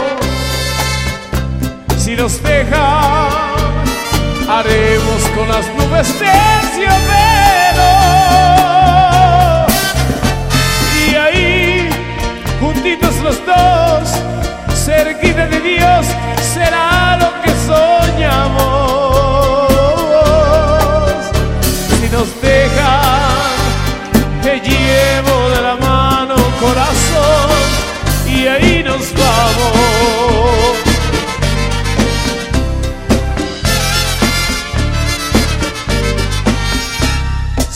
Si 1.98 2.16
nos 2.16 2.42
dejan, 2.42 3.59
haremos 4.58 5.22
con 5.36 5.48
las 5.48 5.66
nubes 5.76 6.08
terciopelo. 6.18 7.90
Y 11.06 11.14
ahí, 11.14 11.88
juntitos 12.60 13.16
los 13.18 13.36
dos, 13.46 14.10
cerquita 14.74 15.46
de 15.46 15.60
Dios, 15.60 16.06
será 16.54 17.16
lo 17.22 17.30
que 17.42 17.50
soñamos. 17.68 18.80
Si 21.88 22.08
nos 22.08 22.28
dejan, 22.42 23.50
te 24.42 24.60
llevo 24.60 25.50
de 25.50 25.60
la 25.62 25.76
mano, 25.76 26.34
corazón, 26.60 27.66
y 28.26 28.46
ahí 28.48 28.82
nos 28.82 29.12
vamos. 29.14 29.99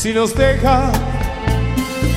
Si 0.04 0.12
nos 0.12 0.34
deja, 0.34 0.92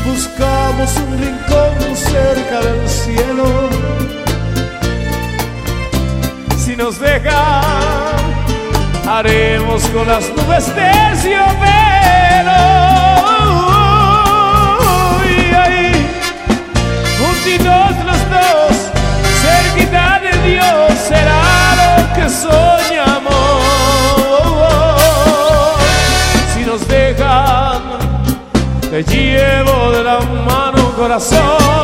buscamos 0.06 0.94
un 0.98 1.20
rincón 1.20 1.96
cerca 1.96 2.60
del 2.60 2.90
cielo. 2.90 3.46
Si 6.58 6.76
nos 6.76 7.00
deja, 7.00 7.62
haremos 9.10 9.88
con 9.88 10.06
las 10.06 10.28
nubes 10.32 10.66
terciopelo. 10.76 11.48
Y 15.24 15.56
ahí, 15.56 15.94
juntitos 17.22 18.06
los 18.06 18.22
dos, 18.30 18.92
cerquita 19.42 20.20
de 20.20 20.50
Dios, 20.50 20.92
será 21.08 21.42
lo 21.78 22.14
que 22.16 22.30
soñamos. 22.30 22.87
Te 29.04 29.14
llevo 29.14 29.92
de 29.92 30.04
la 30.04 30.20
mano 30.22 30.92
corazón 30.96 31.77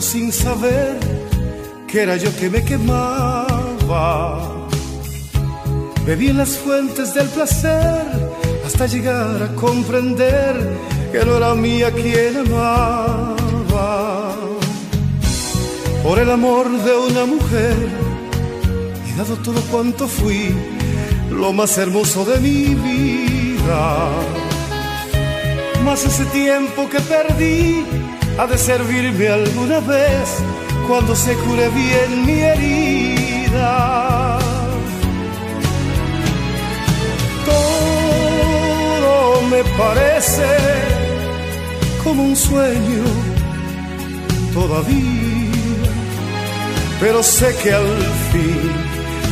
Sin 0.00 0.32
saber 0.32 0.98
que 1.86 2.02
era 2.02 2.16
yo 2.16 2.34
que 2.36 2.48
me 2.48 2.64
quemaba. 2.64 4.66
Bebí 6.06 6.28
en 6.28 6.38
las 6.38 6.56
fuentes 6.56 7.12
del 7.14 7.28
placer 7.28 8.02
hasta 8.64 8.86
llegar 8.86 9.42
a 9.42 9.54
comprender 9.54 10.56
que 11.12 11.24
no 11.24 11.36
era 11.36 11.54
mía 11.54 11.92
quien 11.92 12.38
amaba. 12.38 14.36
Por 16.02 16.18
el 16.18 16.30
amor 16.30 16.70
de 16.70 16.96
una 16.96 17.26
mujer 17.26 17.76
he 19.06 19.18
dado 19.18 19.36
todo 19.36 19.60
cuanto 19.70 20.08
fui, 20.08 20.54
lo 21.30 21.52
más 21.52 21.76
hermoso 21.76 22.24
de 22.24 22.40
mi 22.40 22.74
vida 22.74 24.08
más 25.84 26.04
ese 26.04 26.24
tiempo 26.26 26.88
que 26.88 27.00
perdí 27.00 27.84
ha 28.38 28.46
de 28.46 28.58
servirme 28.58 29.28
alguna 29.28 29.80
vez 29.80 30.28
cuando 30.86 31.14
se 31.14 31.34
cure 31.34 31.68
bien 31.68 32.26
mi 32.26 32.40
herida. 32.40 34.38
Todo 37.46 39.42
me 39.42 39.62
parece 39.76 40.48
como 42.02 42.24
un 42.24 42.36
sueño 42.36 43.04
todavía, 44.52 45.90
pero 47.00 47.22
sé 47.22 47.54
que 47.62 47.72
al 47.72 47.96
fin 48.32 48.70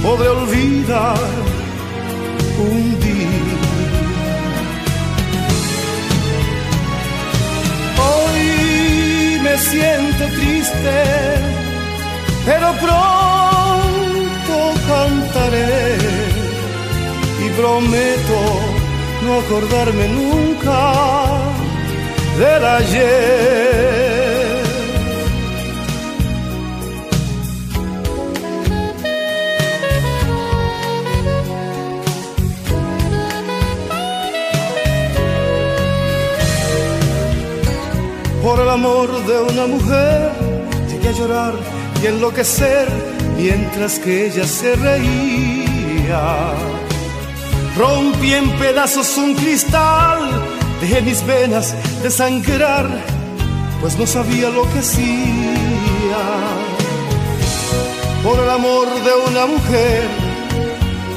podré 0.02 0.28
olvidar 0.28 1.18
un 2.58 3.00
día 3.00 3.17
me 9.58 9.64
siento 9.64 10.24
triste, 10.36 11.04
pero 12.46 12.72
pronto 12.84 14.56
cantaré 14.86 15.96
y 17.44 17.50
prometo 17.60 18.40
no 19.24 19.38
acordarme 19.40 20.08
nunca 20.08 20.92
del 22.38 22.64
ayer. 22.64 23.67
Por 38.48 38.60
el 38.60 38.70
amor 38.70 39.08
de 39.26 39.40
una 39.52 39.66
mujer. 39.66 40.30
Llegué 40.90 41.08
a 41.08 41.12
llorar 41.12 41.52
y 42.02 42.06
enloquecer 42.06 42.88
mientras 43.36 43.98
que 43.98 44.26
ella 44.26 44.46
se 44.46 44.74
reía. 44.74 46.22
Rompí 47.76 48.32
en 48.32 48.48
pedazos 48.58 49.18
un 49.18 49.34
cristal, 49.34 50.20
dejé 50.80 51.02
mis 51.02 51.20
venas 51.26 51.74
desangrar, 52.02 52.86
pues 53.82 53.98
no 53.98 54.06
sabía 54.06 54.48
lo 54.48 54.62
que 54.70 54.78
hacía. 54.78 56.22
Por 58.24 58.38
el 58.44 58.48
amor 58.48 58.86
de 59.06 59.12
una 59.30 59.44
mujer, 59.44 60.02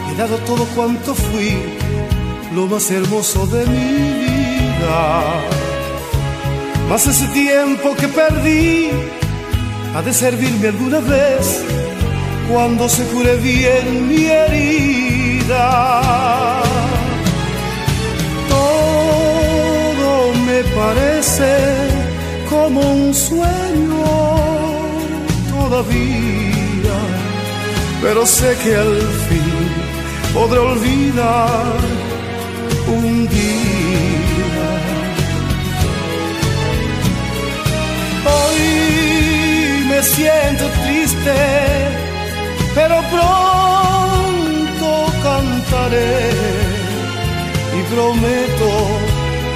he 0.10 0.18
dado 0.18 0.36
todo 0.50 0.66
cuanto 0.76 1.16
fui, 1.16 1.54
lo 2.54 2.68
más 2.68 2.92
hermoso 2.92 3.48
de 3.48 3.66
mi 3.68 3.86
vida 4.26 5.61
mas 6.92 7.08
ese 7.08 7.26
tiempo 7.28 7.96
que 7.96 8.06
perdí 8.10 8.92
ha 9.96 10.02
de 10.02 10.14
servirme 10.14 10.68
alguna 10.68 11.00
vez 11.00 11.64
cuando 12.52 12.90
se 12.90 13.04
cure 13.06 13.38
bien 13.38 14.10
mi 14.10 14.26
herida. 14.26 15.68
Todo 18.50 20.34
me 20.48 20.62
parece 20.80 21.52
como 22.50 22.82
un 22.82 23.14
sueño 23.14 24.06
todavía, 25.50 26.98
pero 28.02 28.26
sé 28.26 28.50
que 28.62 28.76
al 28.76 29.00
fin 29.30 29.60
podré 30.34 30.60
olvidar 30.60 31.72
un 32.90 33.30
día 33.30 33.81
me 40.02 40.08
siento 40.08 40.66
triste, 40.84 41.36
pero 42.74 42.96
pronto 43.16 44.90
cantaré 45.22 46.30
y 47.78 47.94
prometo 47.94 48.70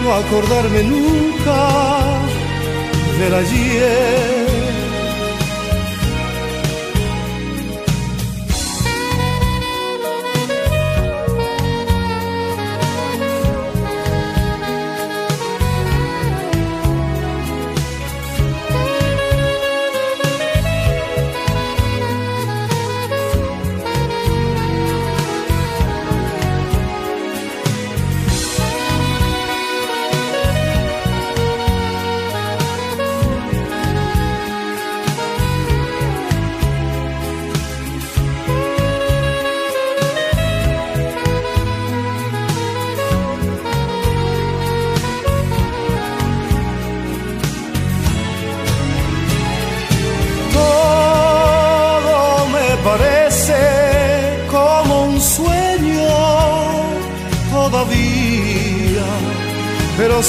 no 0.04 0.14
acordarme 0.14 0.84
nunca 0.84 1.58
del 3.18 3.34
ayer. 3.34 4.45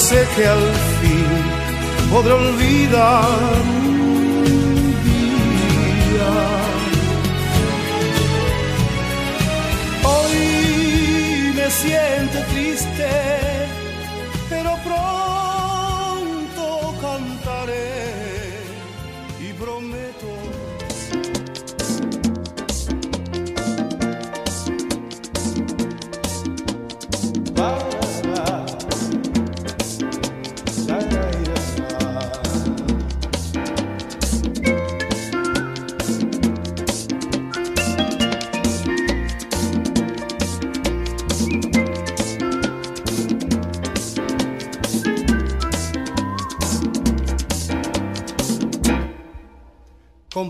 Sé 0.09 0.25
que 0.37 0.47
al 0.47 0.65
fin 1.01 2.09
podré 2.09 2.31
olvidar 2.31 3.76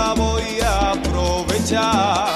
la 0.00 0.14
voy 0.14 0.60
a 0.62 0.92
aprovechar. 0.92 2.28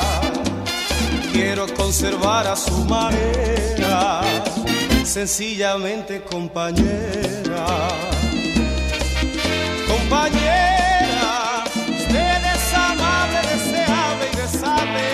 Quiero 1.33 1.65
conservar 1.75 2.47
a 2.47 2.57
su 2.57 2.77
manera, 2.85 4.21
sencillamente 5.05 6.23
compañera. 6.33 7.67
Compañera, 9.93 11.65
usted 12.01 12.41
es 12.55 12.65
amable, 12.91 13.39
deseable 13.53 14.25
y 14.33 14.37
desable, 14.45 15.05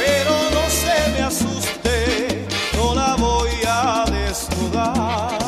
pero 0.00 0.32
no 0.56 0.64
se 0.82 0.96
me 1.12 1.20
asuste, 1.30 1.96
no 2.76 2.94
la 2.94 3.14
voy 3.26 3.54
a 3.66 4.04
desnudar. 4.18 5.38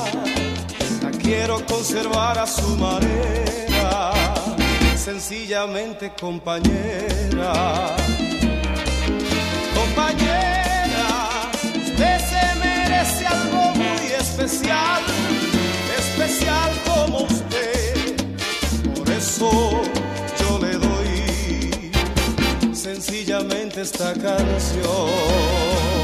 La 1.05 1.11
quiero 1.25 1.57
conservar 1.67 2.39
a 2.39 2.47
su 2.47 2.69
manera, 2.77 3.64
sencillamente 5.05 6.11
compañera. 6.18 7.94
Compañera, 9.74 11.50
usted 11.76 12.18
se 12.20 12.59
merece 12.59 13.26
algo 13.26 13.72
muy 13.74 14.07
especial, 14.18 15.02
especial 15.98 16.70
como 16.86 17.18
usted. 17.24 18.16
Por 18.94 19.11
eso 19.11 19.82
yo 20.40 20.59
le 20.59 20.72
doy 20.78 21.92
sencillamente 22.74 23.82
esta 23.82 24.14
canción. 24.14 26.03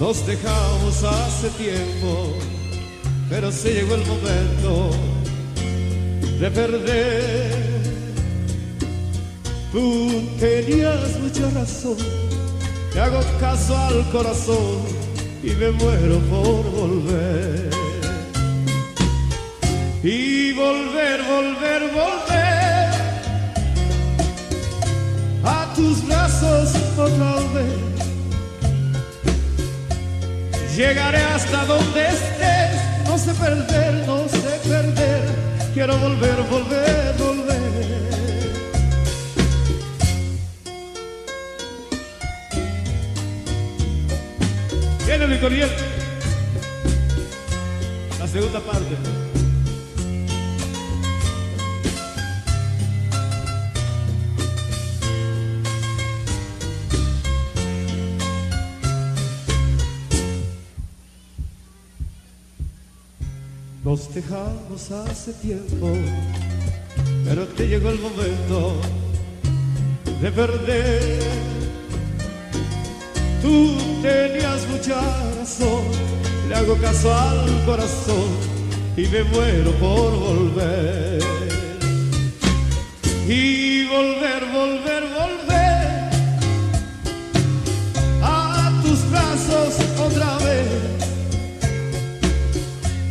Nos 0.00 0.26
dejamos 0.26 1.04
hace 1.04 1.50
tiempo, 1.50 2.34
pero 3.28 3.52
se 3.52 3.74
llegó 3.74 3.96
el 3.96 4.06
momento 4.06 4.90
de 6.40 6.50
perder. 6.50 7.82
Tú 9.70 10.26
tenías 10.40 11.20
mucha 11.20 11.50
razón, 11.50 11.98
te 12.94 12.98
hago 12.98 13.20
caso 13.38 13.76
al 13.76 14.10
corazón 14.10 14.78
y 15.42 15.50
me 15.50 15.70
muero 15.70 16.18
por 16.30 16.62
volver. 16.70 17.68
Y 20.02 20.54
volver, 20.54 21.20
volver, 21.24 21.82
volver 21.92 22.90
a 25.44 25.74
tus 25.76 26.06
brazos 26.06 26.74
otra 26.96 27.34
vez. 27.52 27.89
Llegaré 30.80 31.18
hasta 31.18 31.66
donde 31.66 32.06
estés, 32.06 33.04
no 33.04 33.18
sé 33.18 33.34
perder, 33.34 33.92
no 34.06 34.26
sé 34.26 34.60
perder. 34.66 35.20
Quiero 35.74 35.94
volver, 35.98 36.36
volver, 36.48 37.14
volver. 37.18 37.60
Viene 45.04 45.26
Luis. 45.26 45.68
La 48.18 48.26
segunda 48.26 48.60
parte. 48.60 49.19
Nos 63.90 64.14
dejamos 64.14 64.88
hace 64.92 65.32
tiempo, 65.32 65.90
pero 67.24 67.44
te 67.56 67.66
llegó 67.66 67.90
el 67.90 67.98
momento 67.98 68.76
de 70.22 70.30
perder. 70.30 71.18
Tú 73.42 73.76
tenías 74.00 74.68
mucha 74.68 75.00
razón, 75.36 75.82
le 76.48 76.54
hago 76.54 76.76
caso 76.76 77.12
al 77.12 77.64
corazón 77.66 78.30
y 78.96 79.08
me 79.08 79.24
muero 79.24 79.72
por 79.80 80.12
volver. 80.20 81.20
Y 83.26 83.88
volver, 83.88 84.44
volver 84.52 84.79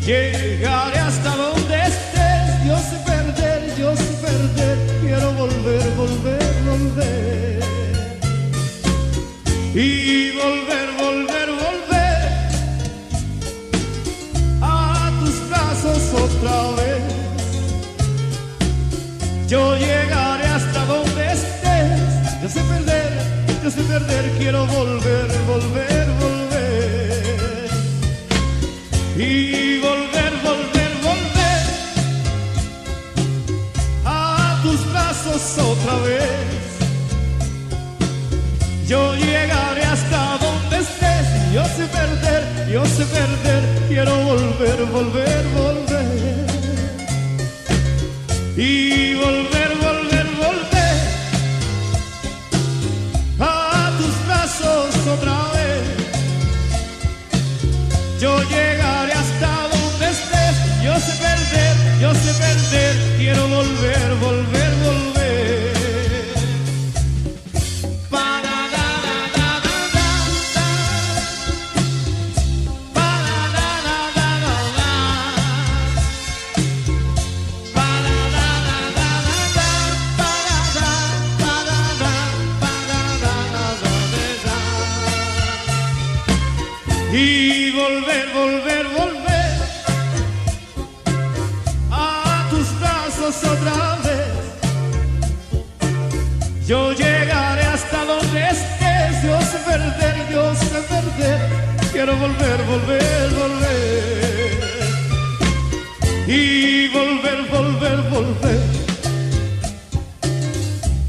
Llegaré 0.10 0.98
hasta 0.98 1.36
donde 1.36 1.76
estés, 1.82 2.66
yo 2.66 2.76
sé 2.80 2.98
perder, 3.06 3.76
yo 3.78 3.96
sé 3.96 4.12
perder, 4.26 4.78
quiero 5.02 5.32
volver, 5.34 5.88
volver, 5.96 6.54
volver. 6.66 7.60
Y 9.76 10.32
volver, 10.32 10.88
volver, 10.98 11.50
volver 11.64 12.28
a 14.64 15.12
tus 15.20 15.48
brazos 15.48 16.02
otra 16.26 16.72
vez. 16.82 17.04
Yo 19.48 19.76
llegaré 19.76 20.48
hasta 20.48 20.86
donde 20.86 21.34
estés, 21.34 22.42
yo 22.42 22.50
sé 22.50 22.62
perder, 22.62 23.12
yo 23.64 23.70
sé 23.70 23.84
perder, 23.84 24.32
quiero 24.40 24.66
volver, 24.66 25.28
volver. 25.46 25.99
Otra 35.58 35.96
vez. 36.00 36.60
Yo 38.88 39.16
llegaré 39.16 39.84
hasta 39.84 40.38
donde 40.38 40.78
estés. 40.78 41.54
Yo 41.54 41.66
sé 41.66 41.86
perder, 41.88 42.70
yo 42.72 42.86
sé 42.86 43.06
perder, 43.06 43.64
quiero 43.88 44.16
volver, 44.24 44.86
volver, 44.86 45.44
volver 45.56 46.50
y 48.56 49.16
volver, 49.16 49.70
volver, 49.82 50.28
volver 50.38 50.98
a 53.40 53.92
tus 53.98 54.28
brazos 54.28 54.96
otra 55.08 55.38
vez. 55.56 55.84
Yo 58.20 58.44
llegaré 58.44 59.14
hasta 59.14 59.52
donde 59.74 60.10
estés, 60.10 60.84
yo 60.84 60.94
sé 61.00 61.14
perder, 61.18 61.76
yo 62.00 62.14
sé 62.14 62.34
perder, 62.34 63.09
y 87.20 87.72
volver, 87.72 88.26
volver, 88.34 88.86
volver 88.98 89.52
a 91.92 92.48
tus 92.50 92.68
brazos 92.80 93.36
otra 93.54 93.98
vez. 94.06 94.36
Yo 96.66 96.94
llegaré 96.94 97.64
hasta 97.76 98.06
donde 98.06 98.40
estés, 98.56 99.14
sé 99.52 99.60
perder, 99.70 100.16
sé 100.64 100.80
perder, 100.94 101.40
quiero 101.92 102.16
volver, 102.16 102.58
volver, 102.72 103.30
volver. 103.42 104.60
Y 106.28 106.88
volver, 106.90 107.40
volver, 107.52 108.00
volver 108.16 108.62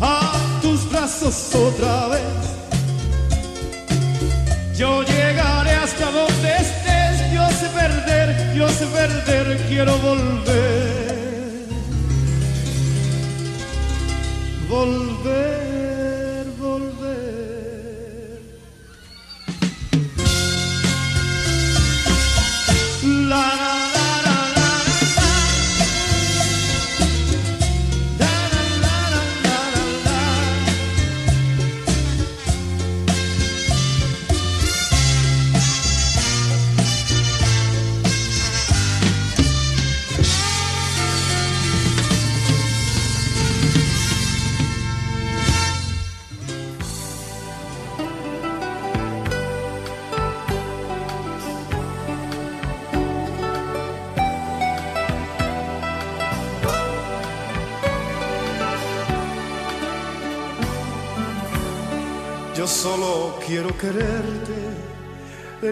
a 0.00 0.12
tus 0.62 0.90
brazos 0.90 1.54
otra 1.54 2.08
vez. 2.08 2.40
Yo 4.76 5.02
llegaré 5.02 5.19
hasta 6.00 6.18
donde 6.18 6.56
estés, 6.56 7.32
yo 7.32 7.46
sé 7.50 7.68
perder, 7.74 8.54
yo 8.54 8.68
sé 8.68 8.86
perder, 8.86 9.58
quiero 9.68 9.98
volver. 9.98 11.66
Volver, 14.68 15.49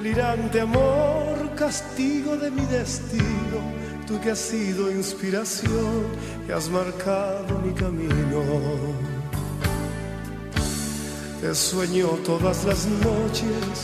delirante 0.00 0.60
amor, 0.60 1.36
castigo 1.56 2.36
de 2.36 2.52
mi 2.52 2.64
destino, 2.66 3.58
tú 4.06 4.20
que 4.20 4.30
has 4.30 4.38
sido 4.38 4.92
inspiración 4.92 6.04
y 6.48 6.52
has 6.52 6.68
marcado 6.70 7.58
mi 7.64 7.72
camino. 7.72 8.42
Te 11.40 11.52
sueño 11.52 12.06
todas 12.24 12.64
las 12.64 12.86
noches, 12.86 13.74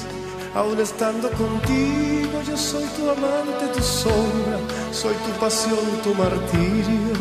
aún 0.55 0.79
estando 0.79 1.29
contigo, 1.31 2.37
yo 2.47 2.57
soy 2.57 2.85
tu 2.97 3.11
amante, 3.11 3.67
tu 3.75 3.83
sombra, 3.83 4.59
soy 4.93 5.15
tu 5.15 5.33
pasión, 5.41 5.87
tu 6.05 6.15
martirio. 6.15 7.15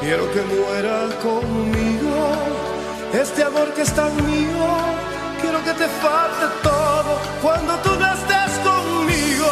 Quiero 0.00 0.24
que 0.32 0.42
muera 0.56 1.08
conmigo 1.22 2.14
este 3.12 3.44
amor 3.44 3.72
que 3.74 3.82
es 3.82 3.92
tan 3.92 4.12
mío. 4.26 5.11
Quiero 5.42 5.62
que 5.64 5.72
te 5.72 5.88
falte 5.88 6.46
todo 6.62 7.18
cuando 7.42 7.74
tú 7.78 7.90
no 7.98 8.06
estés 8.14 8.52
conmigo. 8.62 9.50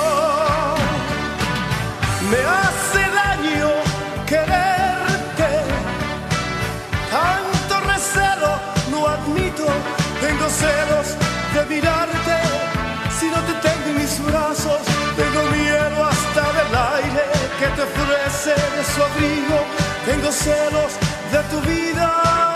Me 2.30 2.40
hace 2.58 3.02
daño 3.20 3.70
quererte, 4.24 5.50
tanto 7.10 7.74
recelo 7.92 8.50
no 8.92 9.08
admito. 9.08 9.66
Tengo 10.20 10.48
celos 10.48 11.06
de 11.54 11.74
mirarte. 11.74 12.36
Si 13.18 13.26
no 13.26 13.40
te 13.48 13.54
tengo 13.54 13.86
en 13.88 13.98
mis 13.98 14.24
brazos, 14.24 14.82
tengo 15.16 15.42
miedo 15.56 16.04
hasta 16.04 16.42
del 16.56 16.72
aire 16.98 17.24
que 17.58 17.66
te 17.66 17.82
ofrece 17.82 18.54
de 18.76 18.82
su 18.94 19.02
abrigo. 19.02 19.58
Tengo 20.06 20.30
celos 20.30 20.92
de 21.32 21.40
tu 21.50 21.60
vida. 21.68 22.49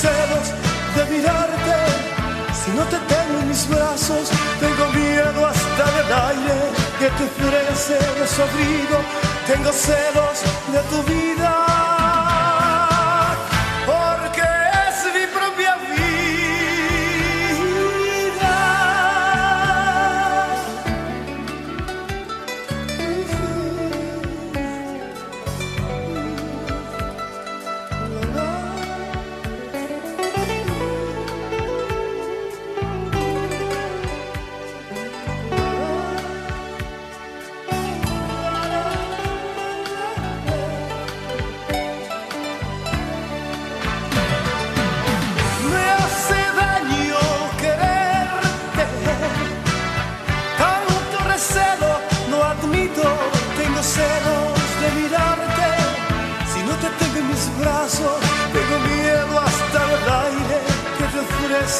Celos 0.00 0.48
de 0.96 1.04
mirarte. 1.14 1.76
Si 2.64 2.70
no 2.70 2.82
te 2.84 2.96
tengo 3.12 3.40
en 3.40 3.48
mis 3.48 3.68
brazos, 3.68 4.30
tengo 4.58 4.86
miedo 4.92 5.46
hasta 5.46 5.84
del 5.96 6.12
aire 6.30 6.58
que 6.98 7.08
te 7.10 7.24
ofrece 7.24 7.94
de 8.18 8.26
su 8.26 8.42
abrigo. 8.42 8.98
Tengo 9.46 9.70
celos 9.70 10.36
de 10.72 10.80
tu 10.90 11.02
vida. 11.12 11.61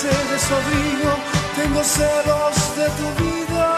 clase 0.03 0.19
de 0.33 0.39
tengo 1.63 1.83
celos 1.85 2.57
de 2.77 2.87
tu 2.99 3.07
vida? 3.23 3.77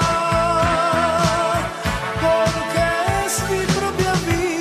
Porque 2.25 2.85
es 3.27 3.35
mi 3.51 3.63
propia 3.75 4.13
vida. 4.29 4.53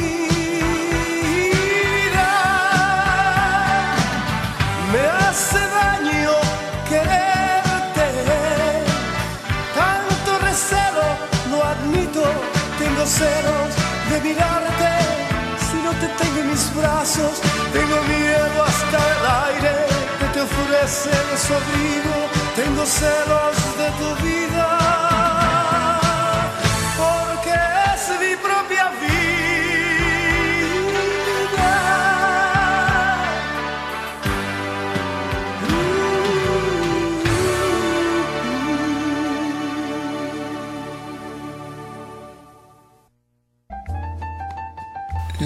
Me 4.91 5.03
hace 5.23 5.61
daño 5.79 6.33
quererte. 6.89 8.07
Tanto 9.75 10.29
recelo, 10.45 11.07
no 11.49 11.57
admito, 11.63 12.23
tengo 12.77 13.03
celos 13.05 13.69
de 14.09 14.15
mirarte. 14.21 14.91
Si 15.71 15.77
no 15.77 15.91
te 15.91 16.07
tengo 16.21 16.37
en 16.41 16.49
mis 16.49 16.65
brazos 16.75 17.52
te 20.83 20.89
ofrece 20.89 21.47
su 21.47 21.53
abrigo, 21.53 22.29
tengo 22.55 22.85
celos 22.85 23.55
de 23.77 23.89
tu 23.99 24.23
vida. 24.23 24.43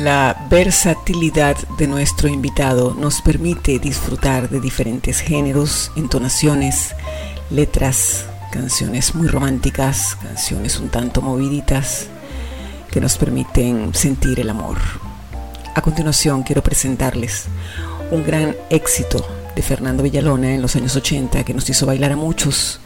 La 0.03 0.45
versatilidad 0.47 1.57
de 1.79 1.87
nuestro 1.87 2.27
invitado 2.27 2.93
nos 2.93 3.19
permite 3.21 3.79
disfrutar 3.79 4.47
de 4.47 4.59
diferentes 4.59 5.21
géneros, 5.21 5.91
entonaciones, 5.95 6.93
letras, 7.49 8.25
canciones 8.51 9.15
muy 9.15 9.27
románticas, 9.27 10.15
canciones 10.21 10.79
un 10.79 10.89
tanto 10.89 11.23
moviditas 11.23 12.09
que 12.91 13.01
nos 13.01 13.17
permiten 13.17 13.91
sentir 13.95 14.39
el 14.39 14.51
amor. 14.51 14.77
A 15.73 15.81
continuación 15.81 16.43
quiero 16.43 16.61
presentarles 16.61 17.45
un 18.11 18.23
gran 18.23 18.55
éxito 18.69 19.27
de 19.55 19.63
Fernando 19.63 20.03
Villalona 20.03 20.53
en 20.53 20.61
los 20.61 20.75
años 20.75 20.95
80 20.95 21.43
que 21.43 21.55
nos 21.55 21.67
hizo 21.71 21.87
bailar 21.87 22.11
a 22.11 22.17
muchos 22.17 22.81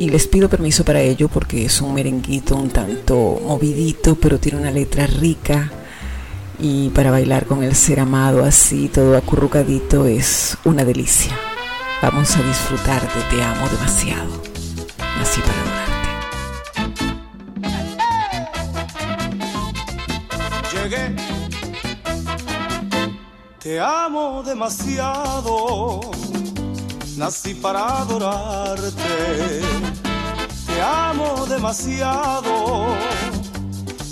y 0.00 0.08
les 0.10 0.26
pido 0.26 0.48
permiso 0.48 0.84
para 0.84 1.00
ello 1.00 1.28
porque 1.28 1.66
es 1.66 1.80
un 1.80 1.94
merenguito 1.94 2.56
un 2.56 2.70
tanto 2.70 3.40
movidito 3.46 4.16
pero 4.16 4.40
tiene 4.40 4.58
una 4.58 4.72
letra 4.72 5.06
rica 5.06 5.70
y 6.58 6.90
para 6.90 7.10
bailar 7.10 7.46
con 7.46 7.62
el 7.62 7.74
ser 7.74 8.00
amado 8.00 8.44
así, 8.44 8.88
todo 8.88 9.16
acurrucadito, 9.16 10.06
es 10.06 10.56
una 10.64 10.84
delicia. 10.84 11.36
Vamos 12.02 12.36
a 12.36 12.42
disfrutar 12.42 13.00
de 13.00 13.22
Te 13.30 13.42
amo 13.42 13.68
demasiado. 13.68 14.42
Así 15.20 15.40
para 15.40 15.60
adorarte. 15.62 15.94
Llegué. 20.72 21.16
Te 23.58 23.80
amo 23.80 24.42
demasiado. 24.44 26.00
Nací 27.16 27.54
para 27.54 28.00
adorarte. 28.00 29.62
Te 30.66 30.82
amo 30.82 31.46
demasiado 31.46 32.96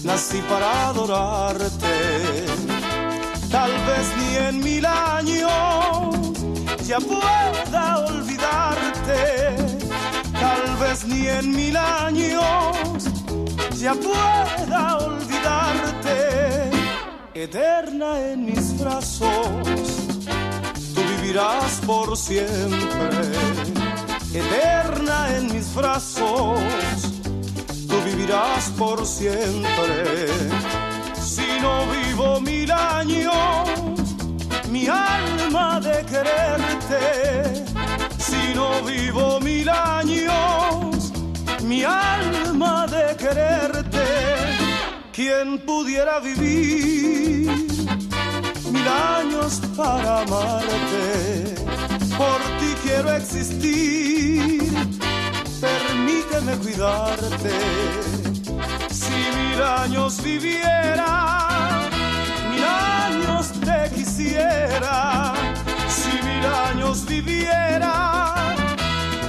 nací 0.04 0.40
para 0.48 0.88
adorarte. 0.88 2.46
Tal 3.50 3.70
vez 3.70 4.06
ni 4.18 4.36
en 4.36 4.58
mil 4.62 4.86
años 4.86 6.32
ya 6.86 6.98
pueda 6.98 7.98
olvidarte. 7.98 9.56
Tal 10.32 10.76
vez 10.80 11.04
ni 11.06 11.28
en 11.28 11.50
mil 11.54 11.76
años 11.76 13.04
ya 13.78 13.94
pueda 13.94 14.98
olvidarte. 14.98 16.70
Eterna 17.34 18.20
en 18.30 18.44
mis 18.44 18.78
brazos, 18.78 19.30
tú 20.94 21.00
vivirás 21.16 21.80
por 21.86 22.16
siempre. 22.16 23.20
Eterna 24.34 25.36
en 25.36 25.52
mis 25.52 25.74
brazos 25.74 27.11
por 28.78 29.04
siempre. 29.04 30.28
Si 31.20 31.46
no 31.60 31.86
vivo 31.86 32.40
mil 32.40 32.70
años, 32.70 33.32
mi 34.70 34.86
alma 34.86 35.80
de 35.80 36.04
quererte. 36.04 37.64
Si 38.18 38.54
no 38.54 38.82
vivo 38.82 39.40
mil 39.40 39.68
años, 39.68 41.12
mi 41.62 41.82
alma 41.82 42.86
de 42.86 43.16
quererte. 43.16 44.06
¿Quién 45.12 45.58
pudiera 45.66 46.20
vivir 46.20 47.50
mil 48.70 48.88
años 48.88 49.60
para 49.76 50.22
amarte? 50.22 51.54
Por 52.16 52.40
ti 52.60 52.74
quiero 52.82 53.12
existir 53.14 54.61
permíteme 56.12 56.56
cuidarte. 56.58 57.50
Si 58.90 59.12
mil 59.12 59.62
años 59.62 60.22
viviera, 60.22 61.88
mil 62.50 62.64
años 62.64 63.52
te 63.52 63.94
quisiera. 63.94 65.32
Si 65.88 66.12
mil 66.26 66.46
años 66.46 67.06
viviera, 67.06 68.54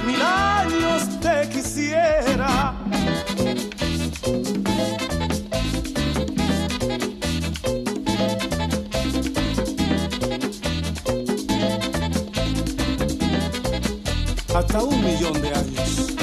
mil 0.06 0.22
años 0.22 1.20
te 1.20 1.48
quisiera. 1.48 2.74
hasta 14.54 14.84
un 14.84 15.02
millón 15.02 15.42
de 15.42 15.48
años. 15.48 16.13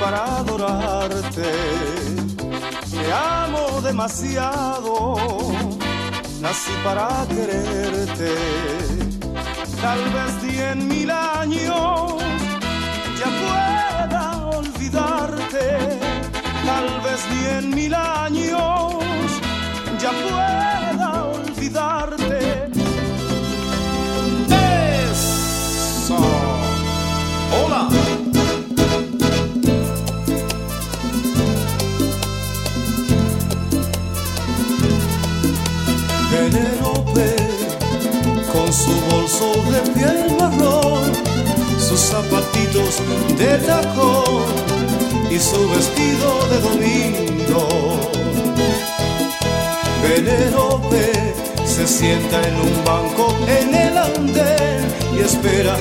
Para 0.00 0.38
adorarte. 0.38 1.50
Te 2.90 3.12
amo 3.12 3.80
demasiado, 3.82 5.16
nací 6.40 6.72
para 6.84 7.08
quererte. 7.28 8.34
Tal 9.80 10.00
vez 10.14 10.32
ni 10.42 10.58
en 10.70 10.88
mil 10.88 11.10
años 11.10 12.14
ya 13.20 13.28
pueda 13.42 14.46
olvidarte. 14.58 15.66
Tal 16.66 16.88
vez 17.04 17.20
ni 17.30 17.42
en 17.58 17.74
mil 17.74 17.94
años 17.94 18.94
ya 20.02 20.10
pueda 20.10 20.97
su 38.72 38.92
bolso 39.10 39.52
de 39.70 39.80
piel 39.92 40.36
marrón, 40.38 41.12
sus 41.78 42.00
zapatitos 42.00 43.00
de 43.38 43.58
tacón 43.66 44.44
y 45.30 45.38
su 45.38 45.68
vestido 45.70 46.46
de 46.50 46.60
domingo. 46.60 47.68
Penélope 50.02 51.34
se 51.64 51.86
sienta 51.86 52.42
en 52.46 52.54
un 52.60 52.84
banco 52.84 53.34
en 53.46 53.74
el 53.74 53.96
andén 53.96 54.84
y 55.16 55.20
espera 55.20 55.76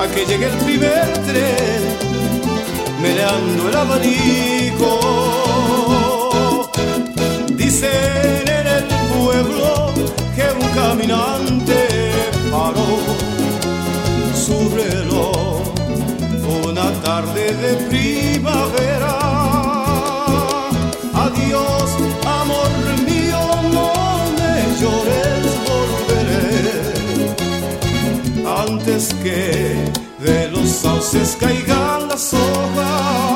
a 0.00 0.06
que 0.08 0.24
llegue 0.24 0.46
el 0.46 0.58
primer 0.64 1.12
tren, 1.26 1.82
meneando 3.02 3.68
el 3.68 3.76
abanico. 3.76 5.00
Dicen 7.50 8.44
en 8.46 8.66
el 8.66 8.84
pueblo 9.14 9.92
que 10.34 10.44
un 10.60 10.68
caminante 10.74 11.83
su 14.34 14.68
reloj 14.74 15.44
una 16.74 16.90
tarde 17.02 17.54
de 17.54 17.74
primavera. 17.88 19.18
Adiós, 21.14 21.88
amor 22.40 22.70
mío, 23.06 23.42
no 23.72 23.90
me 24.38 24.54
llores, 24.80 25.44
volveré 25.68 26.72
antes 28.62 29.14
que 29.22 29.40
de 30.18 30.48
los 30.48 30.68
sauces 30.68 31.36
caigan 31.40 32.08
las 32.08 32.34
hojas. 32.34 33.33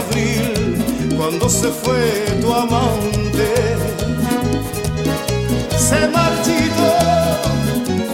Abril, 0.00 1.14
cuando 1.16 1.48
se 1.48 1.68
fue 1.68 2.02
tu 2.40 2.52
amante, 2.52 3.48
se 5.76 6.08
marchitó 6.08 6.90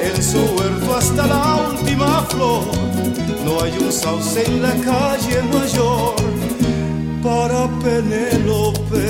en 0.03 0.23
su 0.23 0.39
huerto 0.55 0.97
hasta 0.97 1.27
la 1.27 1.71
última 1.71 2.27
flor. 2.31 2.65
No 3.45 3.63
hay 3.63 3.73
un 3.79 3.93
sauce 3.93 4.45
en 4.47 4.63
la 4.63 4.75
calle 4.91 5.43
mayor 5.53 6.15
para 7.23 7.69
Penélope. 7.83 9.09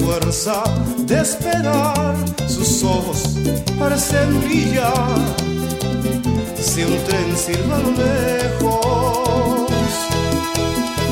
Fuerza 0.00 0.62
de 0.98 1.20
esperar, 1.20 2.16
sus 2.48 2.82
ojos 2.82 3.36
parecen 3.78 4.40
brillar. 4.42 5.18
Si 6.60 6.82
un 6.84 6.98
tren 7.04 7.36
silba 7.36 7.78
lejos, 7.78 9.70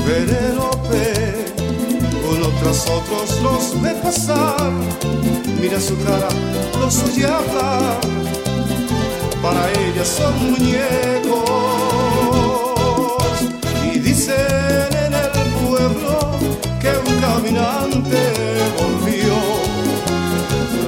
Penélope, 0.06 1.46
uno 2.30 2.48
tras 2.60 2.86
otros 2.88 3.40
los 3.42 3.82
ve 3.82 3.90
pasar. 4.02 4.72
Mira 5.60 5.80
su 5.80 5.96
cara, 6.04 6.28
los 6.80 7.02
oye 7.04 7.24
hablar. 7.24 8.00
Para 9.42 9.70
ella 9.72 10.04
son 10.04 10.50
muñecos 10.50 11.44
y 13.92 13.98
dicen 13.98 14.90
en 15.06 15.12
el 15.14 15.30
pueblo 15.66 16.38
que 16.80 16.88
un 16.88 17.20
caminante 17.20 18.53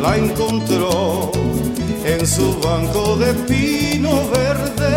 la 0.07 0.17
encontró 0.17 1.33
en 2.05 2.27
su 2.27 2.57
banco 2.61 3.17
de 3.17 3.35
pino 3.51 4.11
verde. 4.29 4.97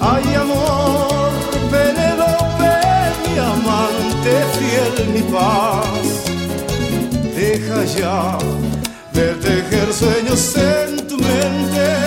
Ay, 0.00 0.34
amor, 0.34 1.32
Penélope, 1.70 2.76
mi 3.24 3.38
amante 3.38 4.32
fiel, 4.56 4.94
mi 5.14 5.22
paz. 5.34 6.06
Deja 7.36 7.84
ya 7.84 8.38
de 9.12 9.34
tejer 9.46 9.92
sueños 9.92 10.56
en 10.56 11.06
tu 11.06 11.16
mente 11.18 12.05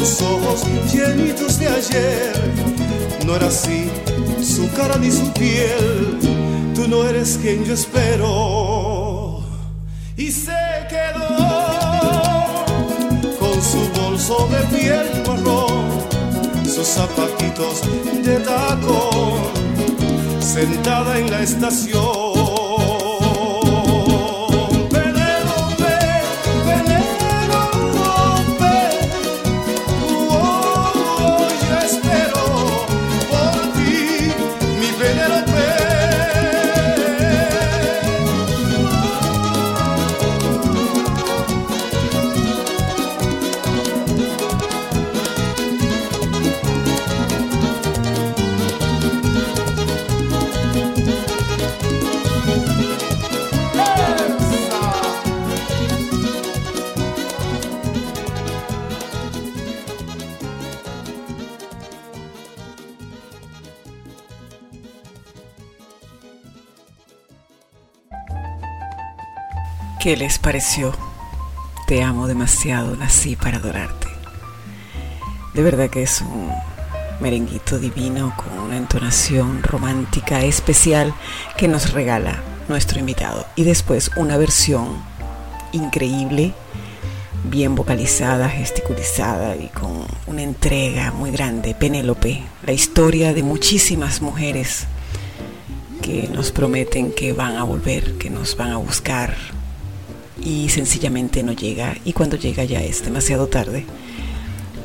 sus 0.00 0.22
ojos 0.22 0.64
llenitos 0.92 1.58
de 1.58 1.68
ayer. 1.68 2.32
No 3.26 3.36
era 3.36 3.48
así 3.48 3.90
su 4.42 4.70
cara 4.72 4.96
ni 4.96 5.10
su 5.10 5.30
piel, 5.34 6.18
tú 6.74 6.88
no 6.88 7.04
eres 7.04 7.38
quien 7.40 7.64
yo 7.64 7.74
espero. 7.74 9.42
Y 10.16 10.30
se 10.30 10.62
quedó 10.88 11.36
con 13.38 13.62
su 13.62 13.80
bolso 14.00 14.48
de 14.50 14.78
piel 14.78 15.06
marrón, 15.26 15.84
sus 16.64 16.86
zapatitos 16.86 17.82
de 18.24 18.36
tacón, 18.40 19.40
sentada 20.40 21.18
en 21.18 21.30
la 21.30 21.42
estación 21.42 22.29
¿Qué 70.00 70.16
les 70.16 70.38
pareció? 70.38 70.94
Te 71.86 72.02
amo 72.02 72.26
demasiado, 72.26 72.96
nací 72.96 73.36
para 73.36 73.58
adorarte. 73.58 74.06
De 75.52 75.62
verdad 75.62 75.90
que 75.90 76.02
es 76.02 76.22
un 76.22 76.50
merenguito 77.20 77.78
divino 77.78 78.34
con 78.34 78.58
una 78.60 78.78
entonación 78.78 79.62
romántica 79.62 80.42
especial 80.42 81.12
que 81.58 81.68
nos 81.68 81.92
regala 81.92 82.42
nuestro 82.66 82.98
invitado. 82.98 83.46
Y 83.56 83.64
después 83.64 84.10
una 84.16 84.38
versión 84.38 85.02
increíble, 85.72 86.54
bien 87.44 87.74
vocalizada, 87.74 88.48
gesticulizada 88.48 89.54
y 89.54 89.68
con 89.68 90.06
una 90.26 90.42
entrega 90.42 91.12
muy 91.12 91.30
grande. 91.30 91.74
Penélope, 91.74 92.42
la 92.64 92.72
historia 92.72 93.34
de 93.34 93.42
muchísimas 93.42 94.22
mujeres 94.22 94.86
que 96.00 96.26
nos 96.32 96.52
prometen 96.52 97.12
que 97.12 97.34
van 97.34 97.56
a 97.56 97.64
volver, 97.64 98.16
que 98.16 98.30
nos 98.30 98.56
van 98.56 98.70
a 98.70 98.78
buscar, 98.78 99.36
y 100.42 100.68
sencillamente 100.68 101.42
no 101.42 101.52
llega 101.52 101.96
y 102.04 102.12
cuando 102.12 102.36
llega 102.36 102.64
ya 102.64 102.82
es 102.82 103.04
demasiado 103.04 103.46
tarde 103.48 103.84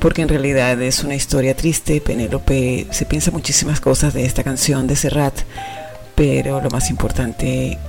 porque 0.05 0.21
en 0.21 0.29
realidad 0.29 0.79
es 0.83 1.03
una 1.03 1.15
historia 1.15 1.55
triste. 1.55 1.99
Penélope 1.99 2.85
se 2.91 3.05
piensa 3.05 3.31
muchísimas 3.31 3.79
cosas 3.79 4.13
de 4.13 4.23
esta 4.23 4.43
canción 4.43 4.85
de 4.85 4.95
Serrat, 4.95 5.33
pero 6.13 6.61
lo 6.61 6.69
más 6.69 6.91
importante, 6.91 7.79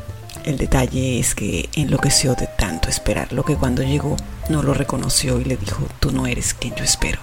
el 0.47 0.57
detalle 0.57 1.19
es 1.19 1.35
que 1.35 1.69
enloqueció 1.75 2.35
de 2.35 2.47
tanto 2.47 2.89
esperar, 2.89 3.35
lo 3.35 3.45
que 3.45 3.57
cuando 3.57 3.83
llegó 3.83 4.17
no 4.49 4.63
lo 4.63 4.73
reconoció 4.73 5.39
y 5.43 5.45
le 5.45 5.59
dijo, 5.59 5.87
tú 6.01 6.11
no 6.11 6.27
eres 6.27 6.55
quien 6.55 6.75
yo 6.75 6.85
espero. 6.85 7.21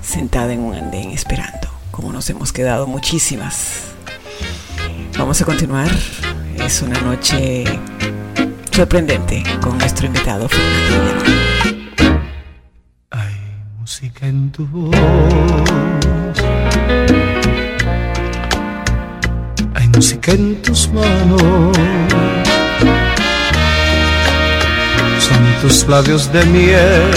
Sentada 0.00 0.52
en 0.52 0.60
un 0.60 0.76
andén 0.76 1.10
esperando, 1.10 1.68
como 1.90 2.12
nos 2.12 2.30
hemos 2.30 2.52
quedado 2.52 2.86
muchísimas. 2.86 3.82
Vamos 5.18 5.40
a 5.40 5.44
continuar. 5.44 5.90
Es 6.64 6.82
una 6.82 7.00
noche 7.00 7.64
sorprendente 8.72 9.42
con 9.60 9.76
nuestro 9.76 10.06
invitado 10.06 10.48
Hay 13.10 13.34
música 13.78 14.26
en 14.26 14.50
tu 14.50 14.66
voz. 14.66 14.96
Hay 19.74 19.88
música 19.88 20.32
en 20.32 20.62
tus 20.62 20.88
manos. 20.88 21.76
Son 25.18 25.44
tus 25.60 25.86
labios 25.86 26.32
de 26.32 26.44
miel. 26.46 27.10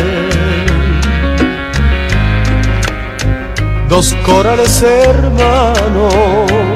Dos 3.87 4.13
corales 4.25 4.83
hermanos 4.83 6.74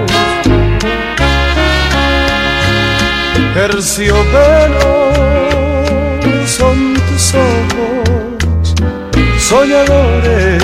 terciopelo 3.60 5.12
son 6.46 6.94
tus 6.94 7.34
ojos 7.36 8.74
soñadores, 9.38 10.64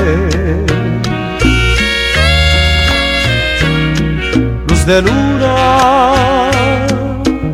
luz 4.67 4.85
de 4.85 5.01
luna, 5.01 6.51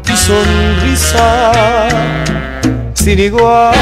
tu 0.03 0.15
sonrisa 0.15 1.51
sin 2.93 3.19
igual. 3.19 3.73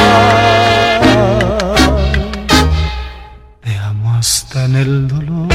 Te 3.60 3.78
amo 3.78 4.16
hasta 4.18 4.64
en 4.64 4.76
el 4.78 5.08
dolor 5.10 5.50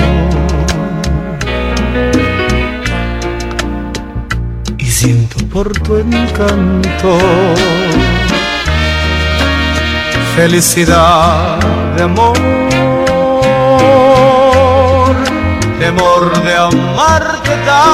siento 5.04 5.36
por 5.52 5.70
tu 5.80 5.98
encanto. 5.98 7.18
Felicidad 10.34 11.58
de 11.96 12.02
amor, 12.02 12.36
temor 15.78 16.42
de 16.46 16.54
amarte 16.56 17.52
tanto, 17.66 17.92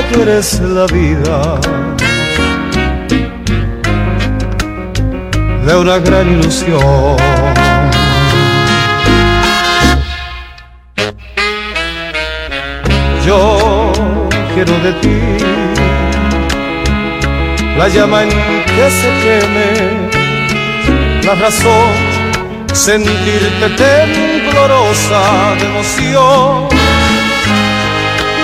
porque 0.00 0.14
tú 0.14 0.22
eres 0.22 0.60
la 0.60 0.86
vida 0.86 1.60
de 5.66 5.76
una 5.76 5.98
gran 5.98 6.28
ilusión. 6.28 7.16
Yo 13.26 13.92
quiero 14.54 14.78
de 14.78 14.92
ti 15.02 15.20
la 17.76 17.88
llama 17.88 18.22
en 18.22 18.30
que 18.30 18.90
se 18.90 19.10
queme 19.22 20.10
la 21.24 21.34
razón, 21.34 21.92
sentirte 22.72 23.68
temblorosa 23.76 25.54
de 25.58 25.66
emoción. 25.66 26.68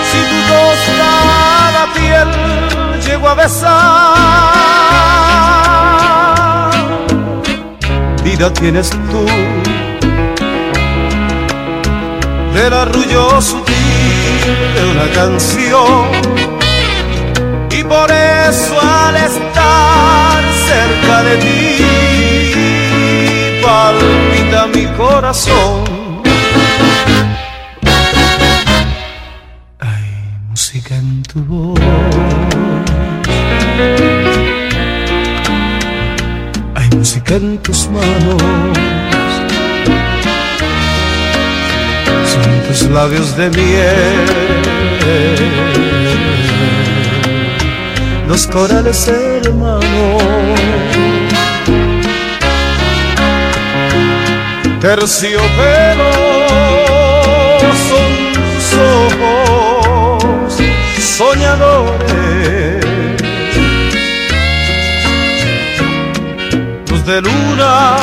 Si 0.09 0.19
tu 0.31 0.39
tostada 0.49 0.96
piel 2.17 3.01
llego 3.07 3.29
a 3.29 3.35
besar, 3.35 3.71
vida 8.25 8.53
tienes 8.53 8.91
tú 8.91 9.27
del 12.55 12.73
arrullo 12.73 13.41
sutil 13.41 13.75
de 14.75 14.85
una 14.91 15.07
canción. 15.15 16.07
Y 17.71 17.85
por 17.85 18.11
eso 18.11 18.81
al 18.81 19.17
estar 19.17 20.43
cerca 20.67 21.23
de 21.23 21.37
ti, 21.37 21.85
palpita 23.63 24.67
mi 24.69 24.87
corazón. 24.97 25.96
Hay 36.75 36.89
música 36.97 37.35
en 37.35 37.59
tus 37.59 37.91
manos. 37.91 38.43
Son 42.25 42.63
tus 42.69 42.83
labios 42.91 43.37
de 43.37 43.51
miel. 43.51 44.27
Los 48.27 48.47
corales 48.47 49.07
hermanos. 49.07 50.23
Terciopelo 54.81 56.26
soñadores. 61.17 62.85
Luz 66.91 67.07
de 67.07 67.23
luna, 67.23 67.97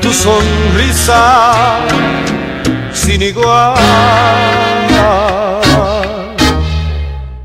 tu 0.00 0.10
sonrisa 0.12 1.78
sin 2.92 3.20
igual. 3.22 3.74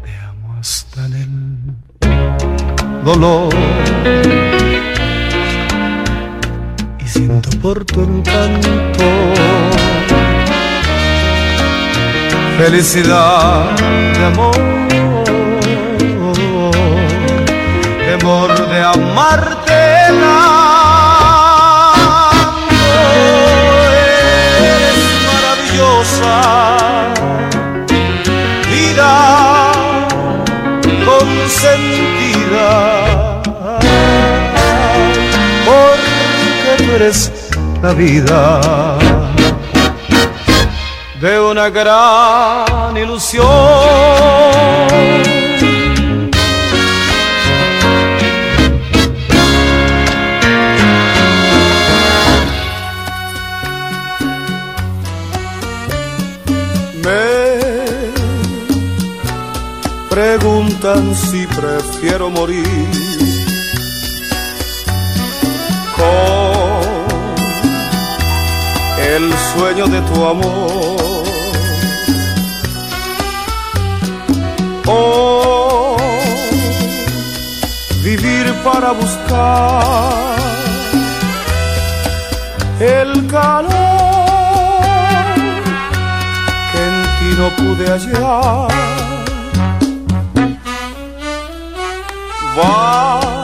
Te 0.06 0.12
amo 0.30 0.56
hasta 0.60 1.06
en 1.08 1.14
el 1.14 3.04
dolor. 3.04 3.54
Y 7.04 7.08
siento 7.08 7.50
por 7.62 7.84
tu 7.84 8.04
encanto 8.04 9.61
felicidad 12.64 13.72
de 14.18 14.24
amor, 14.24 14.56
temor 18.06 18.50
de 18.70 18.80
amarte 18.84 19.82
tanto. 20.20 20.62
Maravillosa, 25.32 26.36
vida 28.70 29.14
consentida, 31.10 32.70
porque 35.66 36.74
tú 36.78 36.84
eres 36.96 37.20
la 37.82 37.92
vida 37.94 39.11
de 41.22 41.40
una 41.40 41.70
gran 41.70 42.98
ilusión. 42.98 43.46
Me 57.04 57.42
preguntan 60.10 61.16
si 61.16 61.46
prefiero 61.46 62.32
morir 62.32 62.66
con 65.96 66.82
el 69.00 69.32
sueño 69.54 69.86
de 69.86 70.02
tu 70.02 70.26
amor 70.26 71.01
vivir 78.04 78.54
para 78.64 78.92
buscar 78.92 80.12
el 82.80 83.28
calor 83.28 83.72
que 86.72 86.80
en 86.90 86.96
ti 87.18 87.30
no 87.38 87.48
pude 87.60 87.86
hallar. 87.92 88.68
Vale 92.58 93.42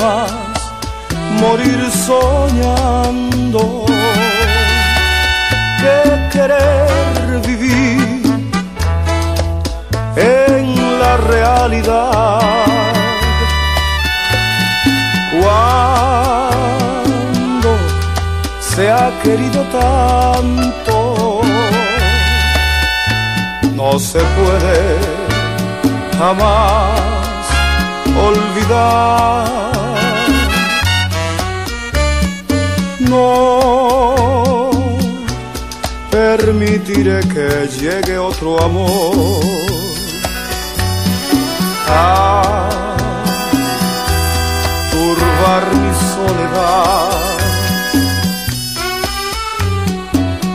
más 0.00 0.32
morir 1.40 1.80
soñando 2.08 3.62
que 5.80 5.96
querer 6.32 7.40
vivir 7.46 8.01
realidad. 11.32 12.40
Cuando 15.40 16.80
se 18.60 18.90
ha 18.90 19.10
querido 19.22 19.60
tanto, 19.80 21.40
no 23.74 23.98
se 23.98 24.20
puede 24.36 24.80
jamás 26.18 27.42
olvidar. 28.28 29.72
No 33.00 34.70
permitiré 36.10 37.20
que 37.34 37.48
llegue 37.80 38.18
otro 38.18 38.62
amor 38.62 39.71
turbar 44.90 45.64
mi 45.80 45.92
soledad. 46.12 47.10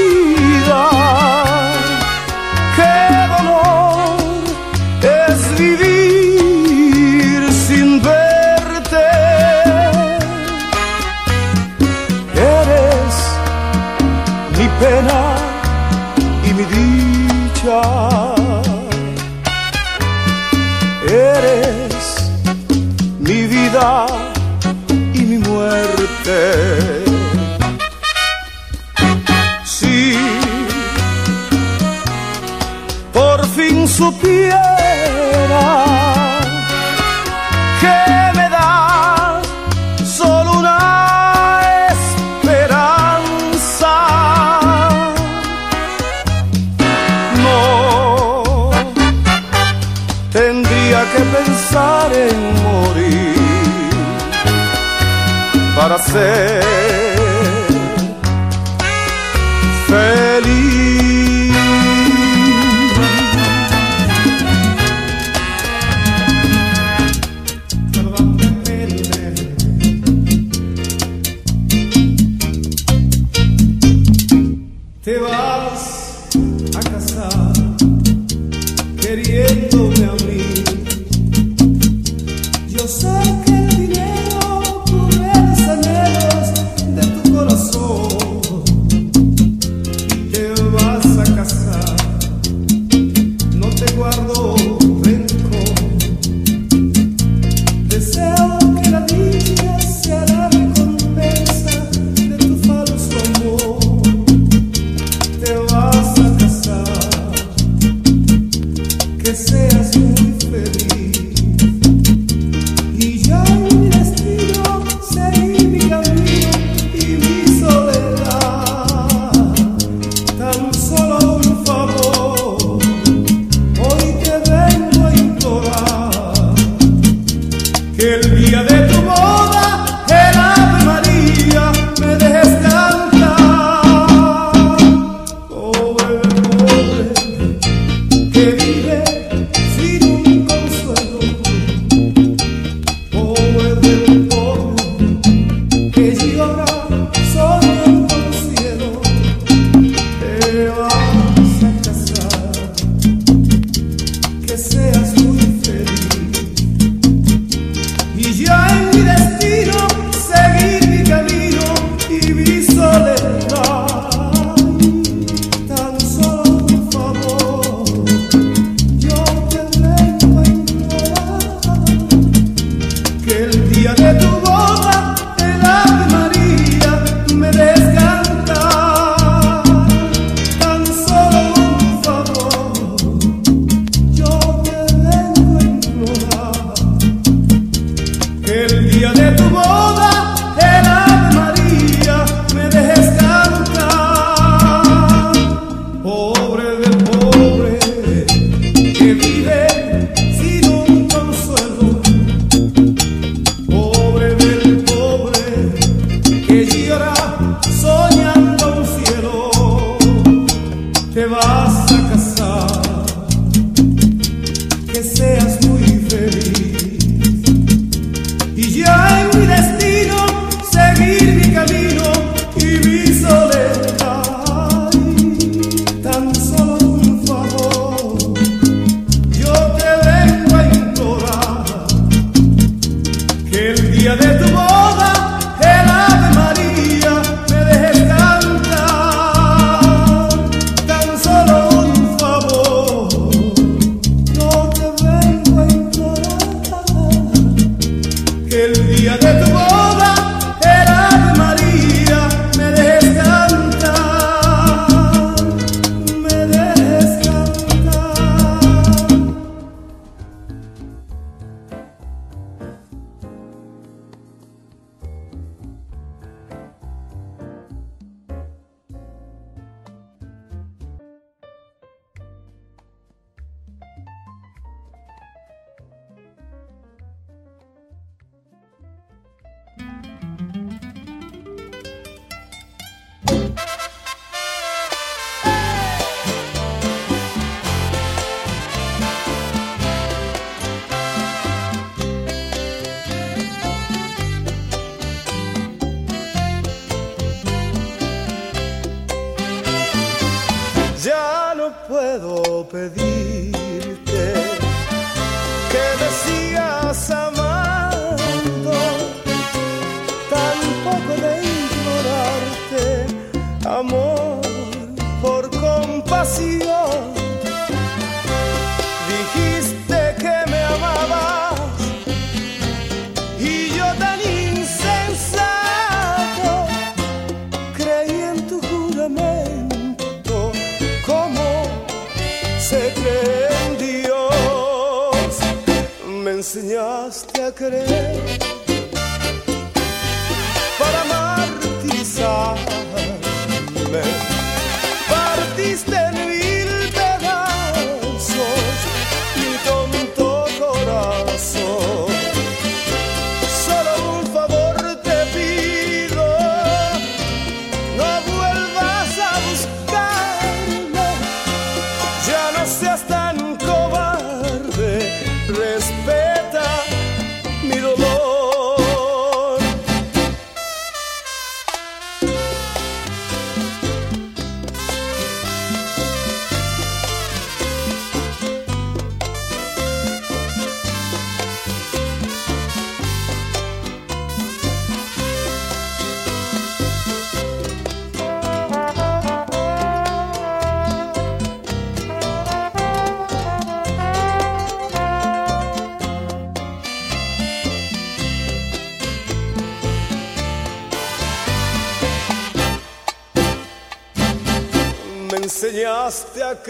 del 248.57 248.89
día 248.89 249.19
de 249.19 249.26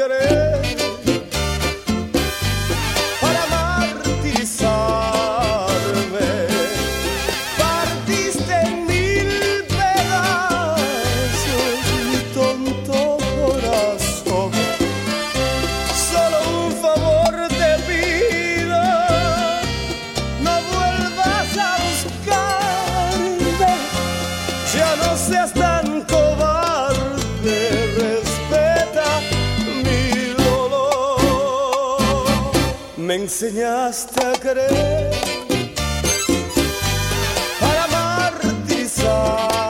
enseñaste 0.06 0.45
Enseñaste 33.16 34.20
a 34.26 34.32
creer 34.32 35.10
para 37.59 37.86
martirizarme. 37.86 39.65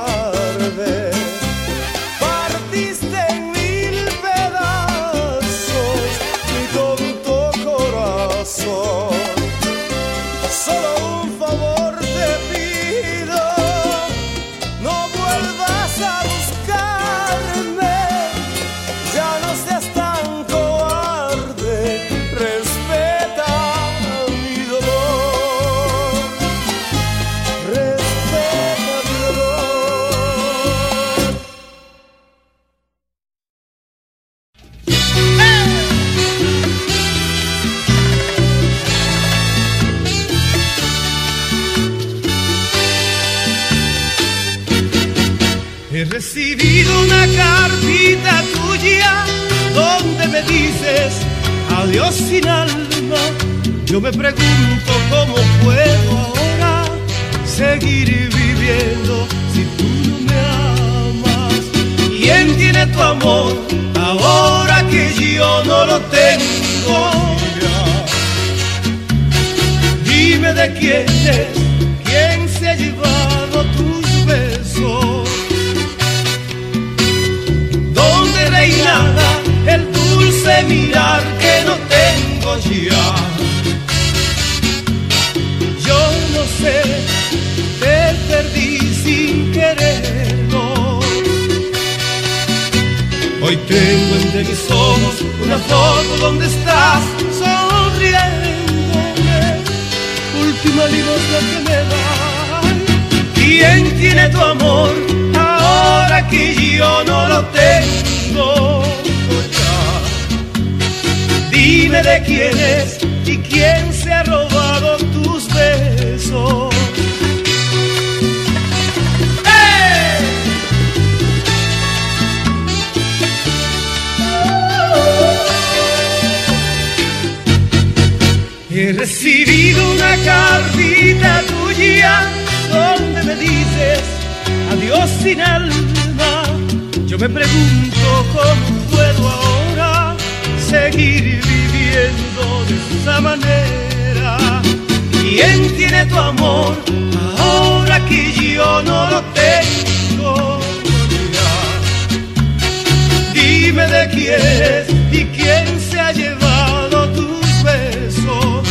quieres 154.08 154.88
y 155.12 155.24
quién 155.26 155.80
se 155.80 156.00
ha 156.00 156.12
llevado 156.12 157.08
tus 157.10 157.62
besos. 157.62 158.68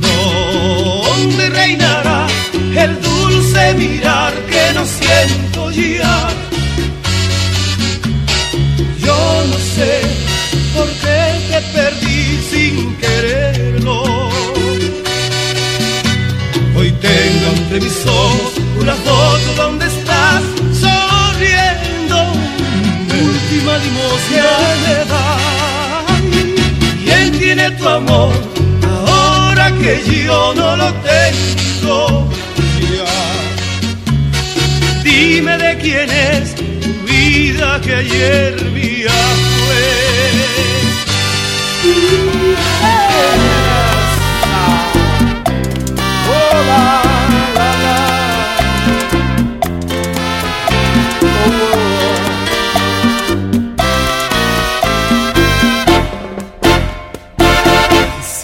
¿Dónde 0.00 1.48
reinará 1.50 2.26
el 2.76 3.00
dulce 3.00 3.74
mirar 3.74 4.32
que 4.50 4.74
no 4.74 4.84
siento 4.86 5.70
ya? 5.70 6.28
Yo 9.04 9.44
no 9.50 9.58
sé 9.74 10.00
por 10.74 10.88
qué 11.02 11.20
te 11.50 11.60
perdí 11.76 12.40
sin 12.50 12.96
quererlo. 12.96 14.02
Hoy 16.76 16.92
tengo 16.92 17.46
entre 17.56 17.80
mis 17.80 18.06
ojos 18.06 18.52
una 18.80 18.94
foto 18.94 19.54
donde 19.56 19.97
última 23.68 23.78
limosna 23.78 24.48
de 24.84 24.92
edad. 25.02 26.06
¿Quién 27.04 27.38
tiene 27.38 27.70
tu 27.72 27.88
amor 27.88 28.32
ahora 29.06 29.72
que 29.80 30.02
yo 30.24 30.54
no 30.54 30.76
lo 30.76 30.92
tengo? 30.94 32.28
Dime 35.02 35.58
de 35.58 35.78
quién 35.78 36.10
es 36.10 36.54
tu 36.54 36.62
vida 37.06 37.80
que 37.80 37.94
ayer 37.94 38.62
mía 38.72 39.10
fue. 39.10 40.08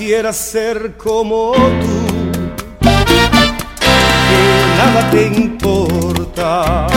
Quisiera 0.05 0.35
ser 0.35 0.99
como 0.99 1.55
tú 1.55 2.05
nada 4.77 5.11
te 5.11 5.29
importa. 5.29 6.94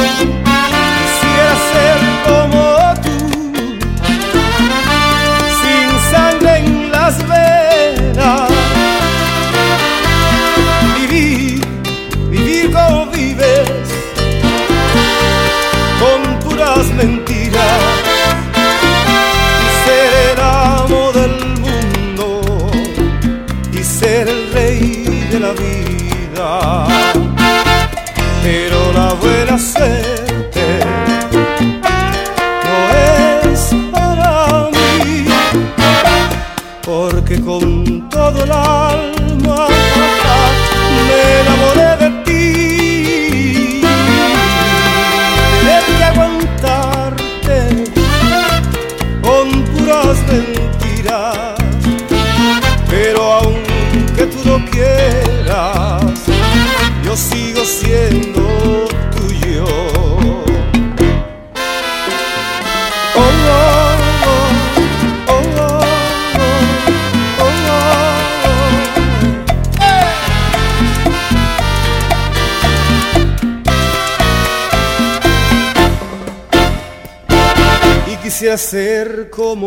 Ser 78.58 79.30
como 79.30 79.67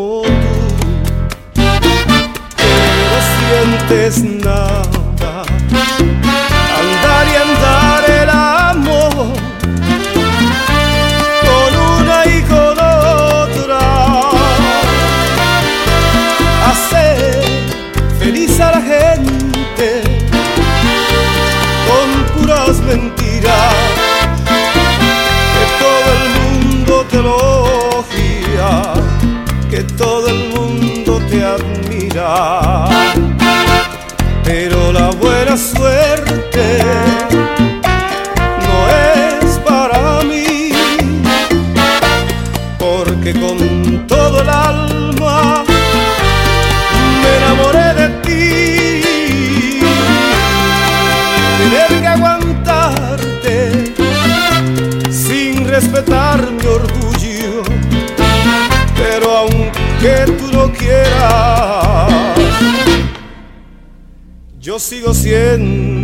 sigo 64.81 65.13
siendo 65.13 66.00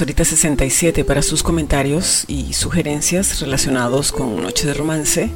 Arroba 0.00 0.14
Sorita67 0.14 1.04
para 1.04 1.20
sus 1.20 1.42
comentarios 1.42 2.24
y 2.26 2.54
sugerencias 2.54 3.40
relacionados 3.40 4.12
con 4.12 4.42
Noche 4.42 4.66
de 4.66 4.72
Romance. 4.72 5.30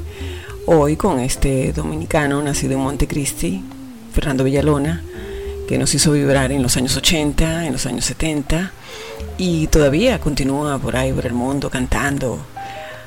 Hoy 0.67 0.97
con 0.97 1.21
este 1.21 1.73
dominicano 1.73 2.41
nacido 2.43 2.73
en 2.73 2.81
Montecristi, 2.81 3.63
Fernando 4.13 4.45
Villalona, 4.45 5.03
que 5.69 5.77
nos 5.77 5.95
hizo 5.95 6.13
vibrar 6.13 6.51
en 6.51 6.63
los 6.63 6.79
años 6.79 6.97
80, 6.97 7.67
en 7.67 7.73
los 7.73 7.85
años 7.85 8.07
70 8.07 8.73
y 9.37 9.67
todavía 9.67 10.19
continúa 10.19 10.79
por 10.79 10.97
ahí 10.97 11.13
por 11.13 11.27
el 11.27 11.35
mundo 11.35 11.69
cantando, 11.69 12.39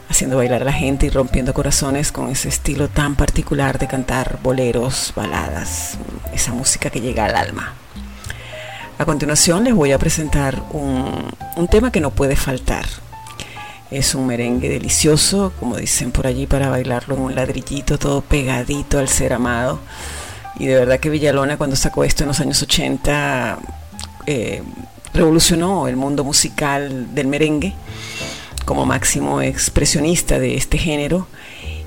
haciendo 0.10 0.38
bailar 0.38 0.62
a 0.62 0.66
la 0.66 0.74
gente 0.74 1.08
y 1.08 1.10
rompiendo 1.10 1.54
corazones 1.56 2.12
con 2.12 2.30
ese 2.30 2.50
estilo 2.50 2.88
tan 2.88 3.16
particular 3.16 3.80
de 3.80 3.88
cantar 3.88 4.40
boleros, 4.44 5.12
baladas, 5.16 5.98
esa 6.34 6.54
música 6.54 6.92
que 6.92 7.02
llega 7.02 7.26
al 7.26 7.36
alma. 7.36 7.74
A 9.00 9.06
continuación 9.06 9.64
les 9.64 9.76
voy 9.76 9.92
a 9.92 10.00
presentar 10.00 10.64
un, 10.72 11.32
un, 11.56 11.68
tema 11.68 11.92
que 11.92 12.00
no 12.00 12.10
puede 12.10 12.36
faltar. 12.36 12.86
Es 13.92 14.16
un 14.16 14.26
merengue 14.26 14.70
delicioso, 14.70 15.54
como 15.60 15.78
dicen 15.78 16.12
por 16.12 16.26
allí, 16.26 16.48
para 16.48 16.70
bailarlo 16.70 17.16
en 17.16 17.22
un 17.22 17.36
ladrillito 17.36 18.00
todo 18.00 18.22
pegadito 18.22 18.98
al 18.98 19.08
ser 19.08 19.34
amado. 19.34 19.80
Y 20.58 20.66
de 20.66 20.76
verdad 20.76 21.00
que 21.00 21.12
Villalona 21.12 21.58
cuando 21.58 21.76
sacó 21.76 22.04
esto 22.04 22.24
en 22.24 22.30
los 22.30 22.40
años 22.40 22.60
80 22.64 23.60
eh, 24.26 24.64
revolucionó 25.14 25.88
el 25.88 25.96
mundo 25.96 26.24
musical 26.24 27.14
del 27.14 27.28
merengue 27.28 27.76
como 28.66 28.86
máximo 28.88 29.42
expresionista 29.42 30.40
de 30.40 30.56
este 30.56 30.80
género. 30.80 31.28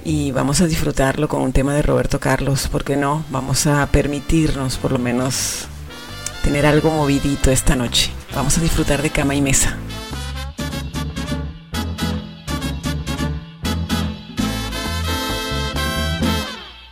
Y 0.05 0.31
vamos 0.31 0.61
a 0.61 0.67
disfrutarlo 0.69 1.29
con 1.29 1.43
un 1.43 1.53
tema 1.53 1.75
de 1.75 1.83
Roberto 1.83 2.21
Carlos, 2.21 2.69
porque 2.71 2.97
no? 2.97 3.25
Vamos 3.31 3.67
a 3.67 3.85
permitirnos 3.89 4.77
por 4.79 4.93
lo 4.93 4.99
menos 5.01 5.67
tener 6.43 6.67
algo 6.67 6.91
movidito 6.91 7.51
esta 7.51 7.77
noche. 7.77 8.11
Vamos 8.35 8.59
a 8.59 8.61
disfrutar 8.61 9.03
de 9.03 9.11
cama 9.11 9.35
y 9.35 9.43
mesa. 9.43 9.77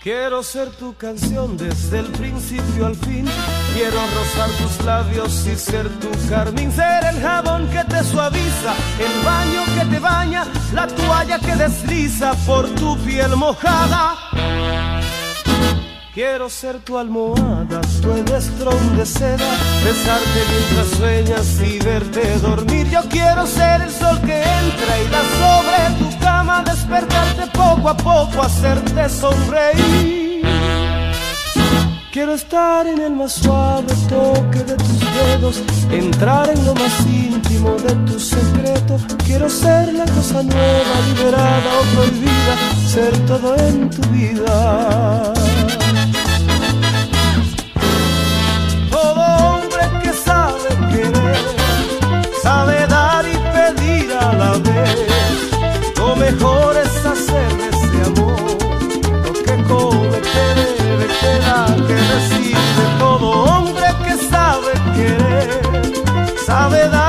Quiero 0.09 0.43
ser 0.43 0.71
tu 0.71 0.95
canción 0.95 1.59
desde 1.59 1.99
el 1.99 2.07
principio 2.07 2.87
al 2.87 2.97
fin. 2.97 3.27
Quiero 3.75 3.99
rozar 4.15 4.49
tus 4.53 4.83
labios 4.83 5.47
y 5.47 5.55
ser 5.55 5.87
tu 6.01 6.09
carmín. 6.31 6.73
Ser 6.73 7.05
el 7.13 7.21
jabón 7.21 7.69
que 7.69 7.85
te 7.85 8.03
suaviza, 8.05 8.75
el 8.99 9.23
baño 9.23 9.65
que 9.75 9.85
te 9.85 9.99
baña, 9.99 10.47
la 10.73 10.87
toalla 10.87 11.39
que 11.39 11.55
desliza 11.57 12.33
por 12.47 12.71
tu 12.77 12.97
piel 13.05 13.37
mojada. 13.37 14.17
Quiero 16.15 16.49
ser 16.49 16.81
tu 16.81 16.99
almohada, 16.99 17.81
tu 18.03 18.11
estrón 18.35 18.97
de 18.97 19.07
seda, 19.07 19.51
besarte 19.85 20.41
mientras 20.51 20.89
sueñas 20.99 21.61
y 21.61 21.79
verte 21.79 22.39
dormir. 22.39 22.89
Yo 22.91 23.01
quiero 23.09 23.47
ser 23.47 23.83
el 23.83 23.91
sol 23.91 24.19
que 24.23 24.43
entra 24.43 24.99
y 24.99 25.09
da 25.11 25.23
sobre 25.39 25.99
tu 25.99 26.19
cama, 26.19 26.63
despertarte 26.65 27.47
poco 27.53 27.89
a 27.91 27.97
poco, 27.97 28.43
hacerte 28.43 29.09
sonreír. 29.09 30.29
Quiero 32.11 32.35
estar 32.35 32.87
en 32.87 33.01
el 33.01 33.13
más 33.13 33.35
suave 33.35 33.95
toque 34.09 34.65
de 34.65 34.75
tus 34.75 35.01
dedos, 35.01 35.63
entrar 35.91 36.49
en 36.49 36.65
lo 36.65 36.75
más 36.75 37.07
íntimo 37.07 37.77
de 37.77 37.95
tu 38.11 38.19
secreto. 38.19 38.99
Quiero 39.25 39.49
ser 39.49 39.93
la 39.93 40.07
cosa 40.07 40.43
nueva, 40.43 41.01
liberada 41.07 41.71
o 41.81 41.83
prohibida, 41.95 42.57
ser 42.89 43.17
todo 43.27 43.55
en 43.57 43.91
tu 43.91 44.03
vida. 44.09 45.38
Debe, 61.23 61.87
que 61.87 61.95
recibe. 61.95 62.59
Todo 62.99 63.31
hombre 63.31 63.87
que 64.05 64.17
sabe 64.29 64.73
querer, 64.95 65.61
sabe 66.47 66.89
dar 66.89 67.08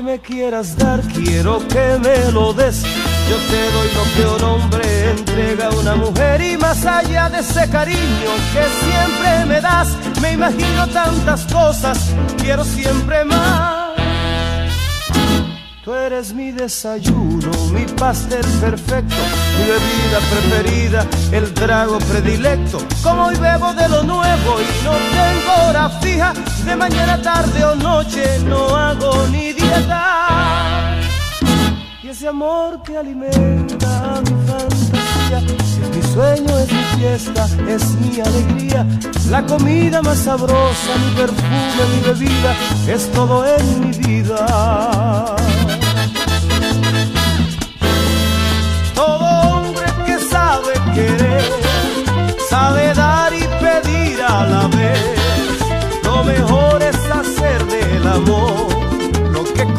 que 0.00 0.02
me 0.02 0.18
quieras 0.18 0.76
dar, 0.76 1.00
quiero 1.02 1.58
que 1.68 1.98
me 2.00 2.32
lo 2.32 2.52
des. 2.54 2.82
Yo 2.82 3.36
te 3.50 3.70
doy 3.72 3.88
lo 3.98 4.04
que 4.14 4.44
un 4.44 4.50
hombre 4.50 5.10
entrega 5.10 5.66
a 5.66 5.70
una 5.70 5.94
mujer 5.94 6.40
y 6.40 6.56
más 6.56 6.86
allá 6.86 7.28
de 7.28 7.40
ese 7.40 7.68
cariño 7.68 8.30
que 8.52 8.64
siempre 8.84 9.46
me 9.46 9.60
das, 9.60 9.88
me 10.22 10.32
imagino 10.32 10.86
tantas 10.88 11.44
cosas, 11.52 11.98
quiero 12.38 12.64
siempre 12.64 13.24
más. 13.24 13.90
Tú 15.84 15.94
eres 15.94 16.32
mi 16.32 16.52
desayuno, 16.52 17.50
mi 17.72 17.84
pastel 17.84 18.44
perfecto, 18.60 19.22
mi 19.58 19.64
bebida 19.72 20.18
preferida, 20.30 21.06
el 21.32 21.52
trago 21.52 21.98
predilecto. 21.98 22.78
Como 23.02 23.26
hoy 23.26 23.36
bebo 23.36 23.72
de 23.74 23.88
lo 23.88 24.02
nuevo 24.02 24.60
y 24.60 24.84
no 24.84 24.92
tengo 24.92 25.68
hora 25.68 25.88
fija, 26.00 26.32
de 26.64 26.76
mañana, 26.76 27.20
tarde 27.20 27.64
o 27.64 27.74
noche 27.74 28.38
no 28.46 28.76
hago 28.76 29.26
ni 29.32 29.59
Y 32.02 32.08
ese 32.08 32.28
amor 32.28 32.82
que 32.82 32.96
alimenta 32.96 34.20
mi 34.22 34.46
fantasía, 34.46 35.38
es 35.82 35.96
mi 35.96 36.02
sueño, 36.14 36.58
es 36.58 36.72
mi 36.72 36.82
fiesta, 36.98 37.46
es 37.68 37.94
mi 37.96 38.20
alegría. 38.20 38.86
La 39.30 39.44
comida 39.44 40.02
más 40.02 40.18
sabrosa, 40.18 40.92
mi 41.04 41.14
perfume, 41.14 41.82
mi 41.94 42.00
bebida, 42.08 42.54
es 42.88 43.12
todo 43.12 43.44
en 43.46 43.80
mi 43.80 43.92
vida. 43.98 45.36
Todo 48.94 49.24
hombre 49.52 49.86
que 50.06 50.18
sabe 50.18 50.72
querer, 50.94 51.44
sabe 52.48 52.94
dar 52.94 53.32
y 53.32 53.46
pedir 53.62 54.22
a 54.22 54.46
la 54.46 54.66
vez. 54.68 55.00
Lo 56.02 56.24
mejor 56.24 56.82
es 56.82 56.96
hacer 57.10 57.64
del 57.66 58.08
amor 58.08 58.69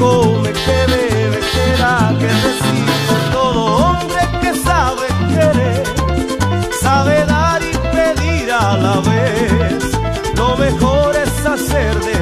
come, 0.01 0.51
que 0.65 0.79
bebe, 0.91 1.39
que 1.53 1.67
da, 1.81 2.13
que 2.19 2.29
recibe. 2.47 2.93
Todo 3.31 3.59
hombre 3.83 4.21
que 4.41 4.51
sabe 4.67 5.05
querer, 5.33 5.83
sabe 6.85 7.15
dar 7.25 7.61
y 7.61 7.73
pedir 7.95 8.51
a 8.51 8.77
la 8.85 8.95
vez. 9.11 9.83
Lo 10.35 10.49
mejor 10.57 11.15
es 11.15 11.33
hacer 11.45 11.93
del 12.07 12.20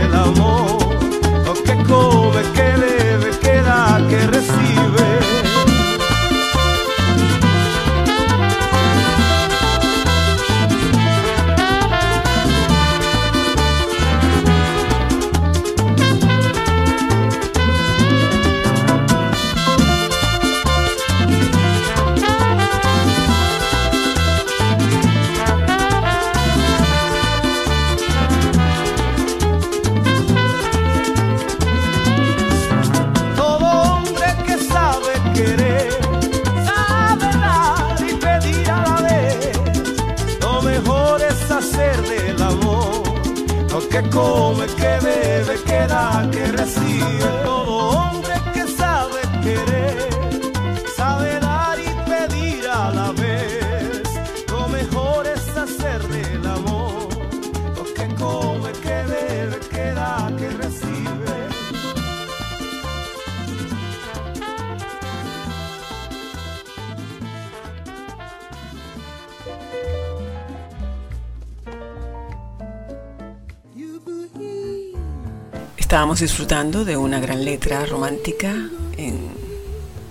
Estábamos 75.99 76.21
disfrutando 76.21 76.85
de 76.85 76.95
una 76.95 77.19
gran 77.19 77.43
letra 77.43 77.85
romántica 77.85 78.55
en 78.95 79.19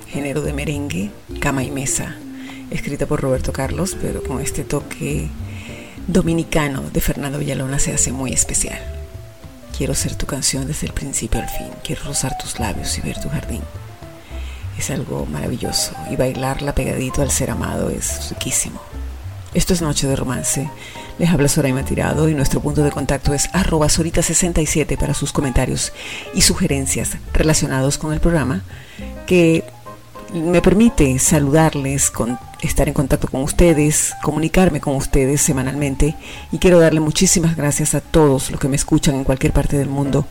género 0.07 0.43
de 0.43 0.53
merengue, 0.53 1.11
cama 1.41 1.65
y 1.65 1.71
mesa, 1.71 2.15
escrita 2.71 3.07
por 3.07 3.23
Roberto 3.23 3.55
Carlos, 3.55 3.97
pero 3.99 4.23
con 4.23 4.43
este 4.43 4.65
toque 4.65 5.31
dominicano 6.07 6.83
de 6.91 7.01
Fernando 7.01 7.39
Villalona 7.39 7.79
se 7.79 7.95
hace 7.95 8.13
muy 8.13 8.35
especial. 8.35 8.79
Quiero 9.79 9.95
ser 9.95 10.15
tu 10.15 10.27
canción 10.27 10.67
desde 10.67 10.89
el 10.89 10.93
principio 10.93 11.41
al 11.41 11.49
fin, 11.49 11.69
quiero 11.83 12.05
rozar 12.05 12.37
tus 12.37 12.61
labios 12.61 12.99
y 12.99 13.01
ver 13.01 13.19
tu 13.19 13.31
jardín. 13.31 13.63
Es 14.79 14.91
algo 14.91 15.25
maravilloso 15.25 15.93
y 16.11 16.17
bailarla 16.17 16.75
pegadito 16.75 17.23
al 17.23 17.31
ser 17.31 17.51
amado 17.51 17.89
es 17.89 18.29
riquísimo. 18.29 18.79
Esto 19.55 19.73
es 19.73 19.81
Noche 19.81 20.07
de 20.07 20.17
Romance. 20.17 20.71
Les 21.19 21.31
habla 21.31 21.49
Soraima 21.49 21.85
Tirado 21.85 22.29
y 22.29 22.35
nuestro 22.35 22.61
punto 22.61 22.85
de 22.85 22.93
contacto 22.93 23.35
es 23.35 23.51
arroba 23.53 23.89
sorita67 23.89 24.97
para 24.97 25.15
sus 25.15 25.33
comentarios 25.33 25.93
y 26.33 26.43
sugerencias 26.43 27.17
relacionados 27.33 27.99
con 27.99 28.13
el 28.13 28.21
programa 28.21 28.63
que 29.27 29.65
me 30.33 30.63
permite 30.63 31.19
saludarles, 31.19 32.13
con, 32.13 32.39
estar 32.61 32.87
en 32.87 32.95
contacto 32.95 33.27
con 33.27 33.43
ustedes, 33.43 34.15
comunicarme 34.23 34.81
con 34.81 34.95
ustedes 34.95 35.41
semanalmente 35.41 36.15
y 36.53 36.59
quiero 36.59 36.79
darle 36.79 37.01
muchísimas 37.01 37.57
gracias 37.57 37.97
a 37.97 38.01
todos 38.01 38.53
los 38.53 38.61
que 38.61 38.69
me 38.69 38.77
escuchan 38.77 39.17
en 39.17 39.25
cualquier 39.25 39.53
parte 39.53 39.77
del 39.77 39.89
mundo, 39.89 40.25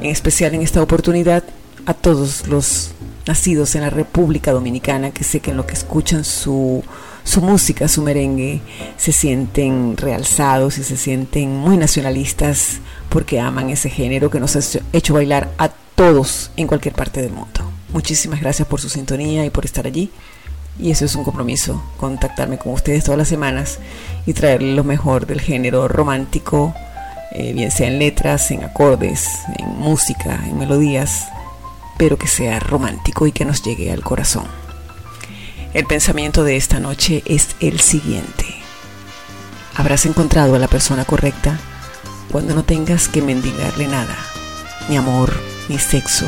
en 0.00 0.10
especial 0.10 0.54
en 0.54 0.62
esta 0.62 0.82
oportunidad 0.82 1.44
a 1.86 1.94
todos 1.94 2.48
los 2.48 2.92
nacidos 3.26 3.76
en 3.76 3.82
la 3.82 3.90
República 3.90 4.50
Dominicana 4.50 5.12
que 5.12 5.22
sé 5.22 5.38
que 5.38 5.52
en 5.52 5.56
lo 5.56 5.66
que 5.66 5.74
escuchan 5.74 6.24
su 6.24 6.82
su 7.24 7.40
música, 7.42 7.88
su 7.88 8.02
merengue, 8.02 8.60
se 8.96 9.12
sienten 9.12 9.96
realzados 9.96 10.78
y 10.78 10.84
se 10.84 10.96
sienten 10.96 11.56
muy 11.56 11.76
nacionalistas 11.76 12.80
porque 13.08 13.40
aman 13.40 13.70
ese 13.70 13.90
género 13.90 14.30
que 14.30 14.40
nos 14.40 14.56
ha 14.56 14.80
hecho 14.92 15.14
bailar 15.14 15.50
a 15.58 15.68
todos 15.68 16.50
en 16.56 16.66
cualquier 16.66 16.94
parte 16.94 17.20
del 17.20 17.32
mundo. 17.32 17.60
Muchísimas 17.92 18.40
gracias 18.40 18.66
por 18.68 18.80
su 18.80 18.88
sintonía 18.88 19.44
y 19.44 19.50
por 19.50 19.64
estar 19.64 19.86
allí. 19.86 20.10
Y 20.78 20.90
eso 20.90 21.04
es 21.04 21.14
un 21.14 21.24
compromiso, 21.24 21.82
contactarme 21.98 22.56
con 22.56 22.72
ustedes 22.72 23.04
todas 23.04 23.18
las 23.18 23.28
semanas 23.28 23.78
y 24.24 24.32
traerles 24.32 24.74
lo 24.74 24.84
mejor 24.84 25.26
del 25.26 25.40
género 25.40 25.88
romántico, 25.88 26.74
eh, 27.32 27.52
bien 27.52 27.70
sea 27.70 27.88
en 27.88 27.98
letras, 27.98 28.50
en 28.50 28.64
acordes, 28.64 29.28
en 29.58 29.78
música, 29.78 30.40
en 30.46 30.58
melodías, 30.58 31.28
pero 31.98 32.16
que 32.16 32.28
sea 32.28 32.60
romántico 32.60 33.26
y 33.26 33.32
que 33.32 33.44
nos 33.44 33.62
llegue 33.62 33.92
al 33.92 34.02
corazón. 34.02 34.46
El 35.72 35.86
pensamiento 35.86 36.42
de 36.42 36.56
esta 36.56 36.80
noche 36.80 37.22
es 37.26 37.50
el 37.60 37.78
siguiente. 37.78 38.56
Habrás 39.76 40.04
encontrado 40.04 40.56
a 40.56 40.58
la 40.58 40.66
persona 40.66 41.04
correcta 41.04 41.60
cuando 42.32 42.56
no 42.56 42.64
tengas 42.64 43.06
que 43.06 43.22
mendigarle 43.22 43.86
nada, 43.86 44.16
ni 44.88 44.96
amor, 44.96 45.32
ni 45.68 45.78
sexo, 45.78 46.26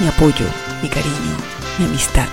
ni 0.00 0.08
apoyo, 0.08 0.44
ni 0.82 0.90
cariño, 0.90 1.36
ni 1.78 1.86
amistad. 1.86 2.28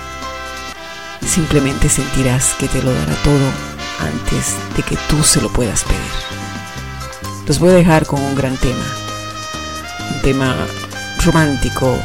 Simplemente 1.26 1.88
sentirás 1.88 2.52
que 2.58 2.68
te 2.68 2.82
lo 2.82 2.92
dará 2.92 3.14
todo 3.22 3.50
antes 4.00 4.56
de 4.76 4.82
que 4.82 4.98
tú 5.08 5.22
se 5.24 5.40
lo 5.40 5.50
puedas 5.50 5.84
pedir. 5.84 6.00
Los 7.46 7.58
voy 7.58 7.70
a 7.70 7.74
dejar 7.74 8.04
con 8.04 8.20
un 8.20 8.34
gran 8.34 8.58
tema. 8.58 8.84
Un 10.14 10.20
tema 10.20 10.54
romántico, 11.24 11.98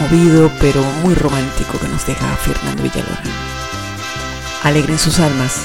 movido 0.00 0.50
pero 0.60 0.82
muy 1.02 1.14
romántico 1.14 1.78
que 1.78 1.88
nos 1.88 2.06
deja 2.06 2.26
Fernando 2.36 2.82
Villalora. 2.82 3.22
Alegren 4.64 4.98
sus 4.98 5.18
almas, 5.18 5.56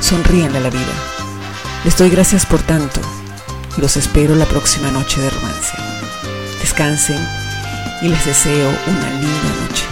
sonríenle 0.00 0.58
a 0.58 0.62
la 0.62 0.70
vida. 0.70 0.94
Les 1.84 1.96
doy 1.96 2.10
gracias 2.10 2.46
por 2.46 2.60
tanto 2.62 3.00
y 3.76 3.80
los 3.80 3.96
espero 3.96 4.34
la 4.34 4.46
próxima 4.46 4.90
noche 4.90 5.20
de 5.20 5.30
romance. 5.30 5.72
Descansen 6.60 7.20
y 8.02 8.08
les 8.08 8.24
deseo 8.24 8.68
una 8.86 9.10
linda 9.10 9.50
noche. 9.62 9.84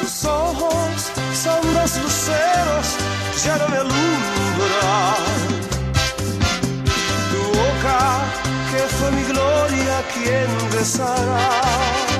Tus 0.00 0.24
ojos 0.24 1.10
son 1.34 1.74
dos 1.74 1.96
luceros, 2.02 2.86
ya 3.44 3.56
no 3.58 3.68
me 3.68 3.76
alumbran 3.76 4.02
que 8.70 8.78
fue 8.78 9.10
mi 9.10 9.22
gloria 9.24 10.02
quien 10.14 10.70
besará. 10.70 12.11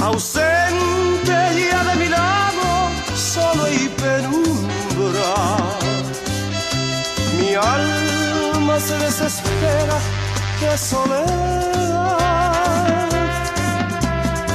Ausente 0.00 1.32
ya 1.70 1.84
de 1.84 1.94
mi 1.96 2.08
lado, 2.08 2.90
solo 3.14 3.66
y 3.68 3.88
penumbra. 3.88 5.34
Mi 7.38 7.54
alma 7.54 8.78
se 8.78 8.98
desespera 8.98 9.98
de 10.60 10.78
soledad. 10.78 11.16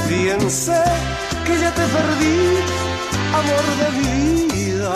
Bien 0.08 0.50
sé 0.50 0.82
que 1.44 1.58
ya 1.58 1.70
te 1.72 1.86
perdí, 1.96 2.58
amor 3.40 3.66
de 3.80 3.88
vida. 4.00 4.94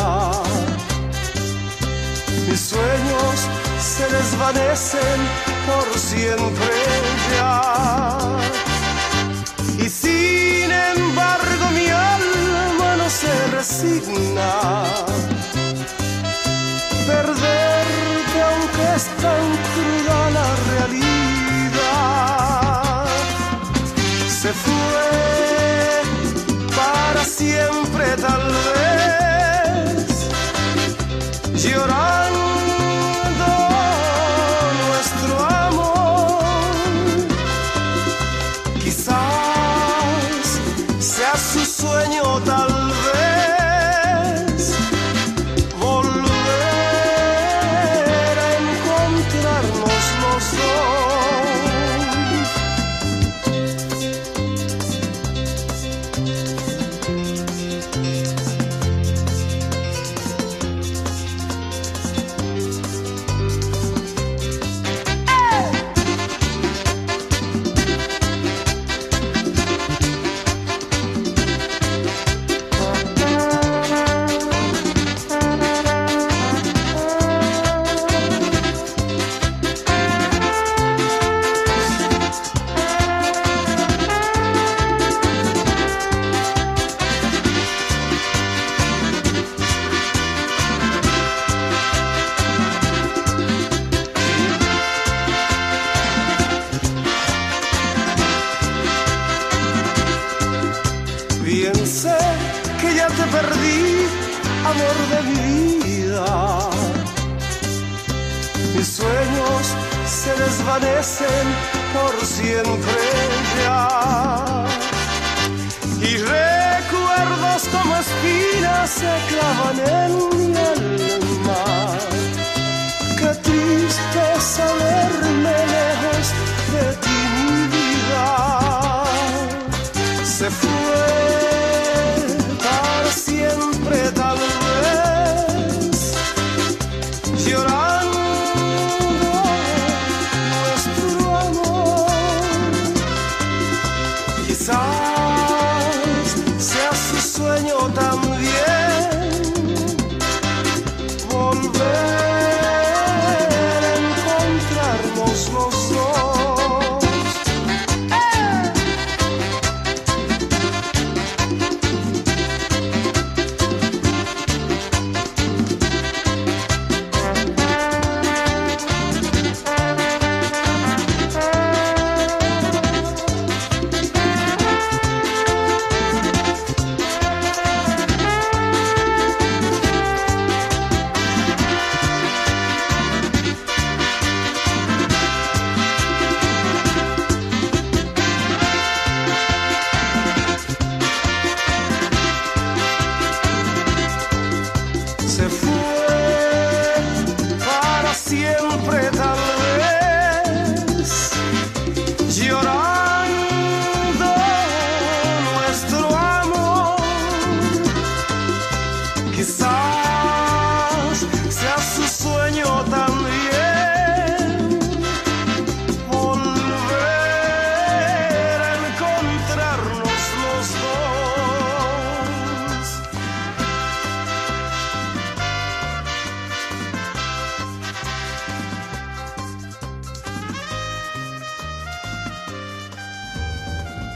Mis 2.49 2.61
sueños 2.61 3.37
se 3.81 4.05
desvanecen 4.09 5.19
por 5.67 5.99
siempre 5.99 6.71
ya. 7.37 8.26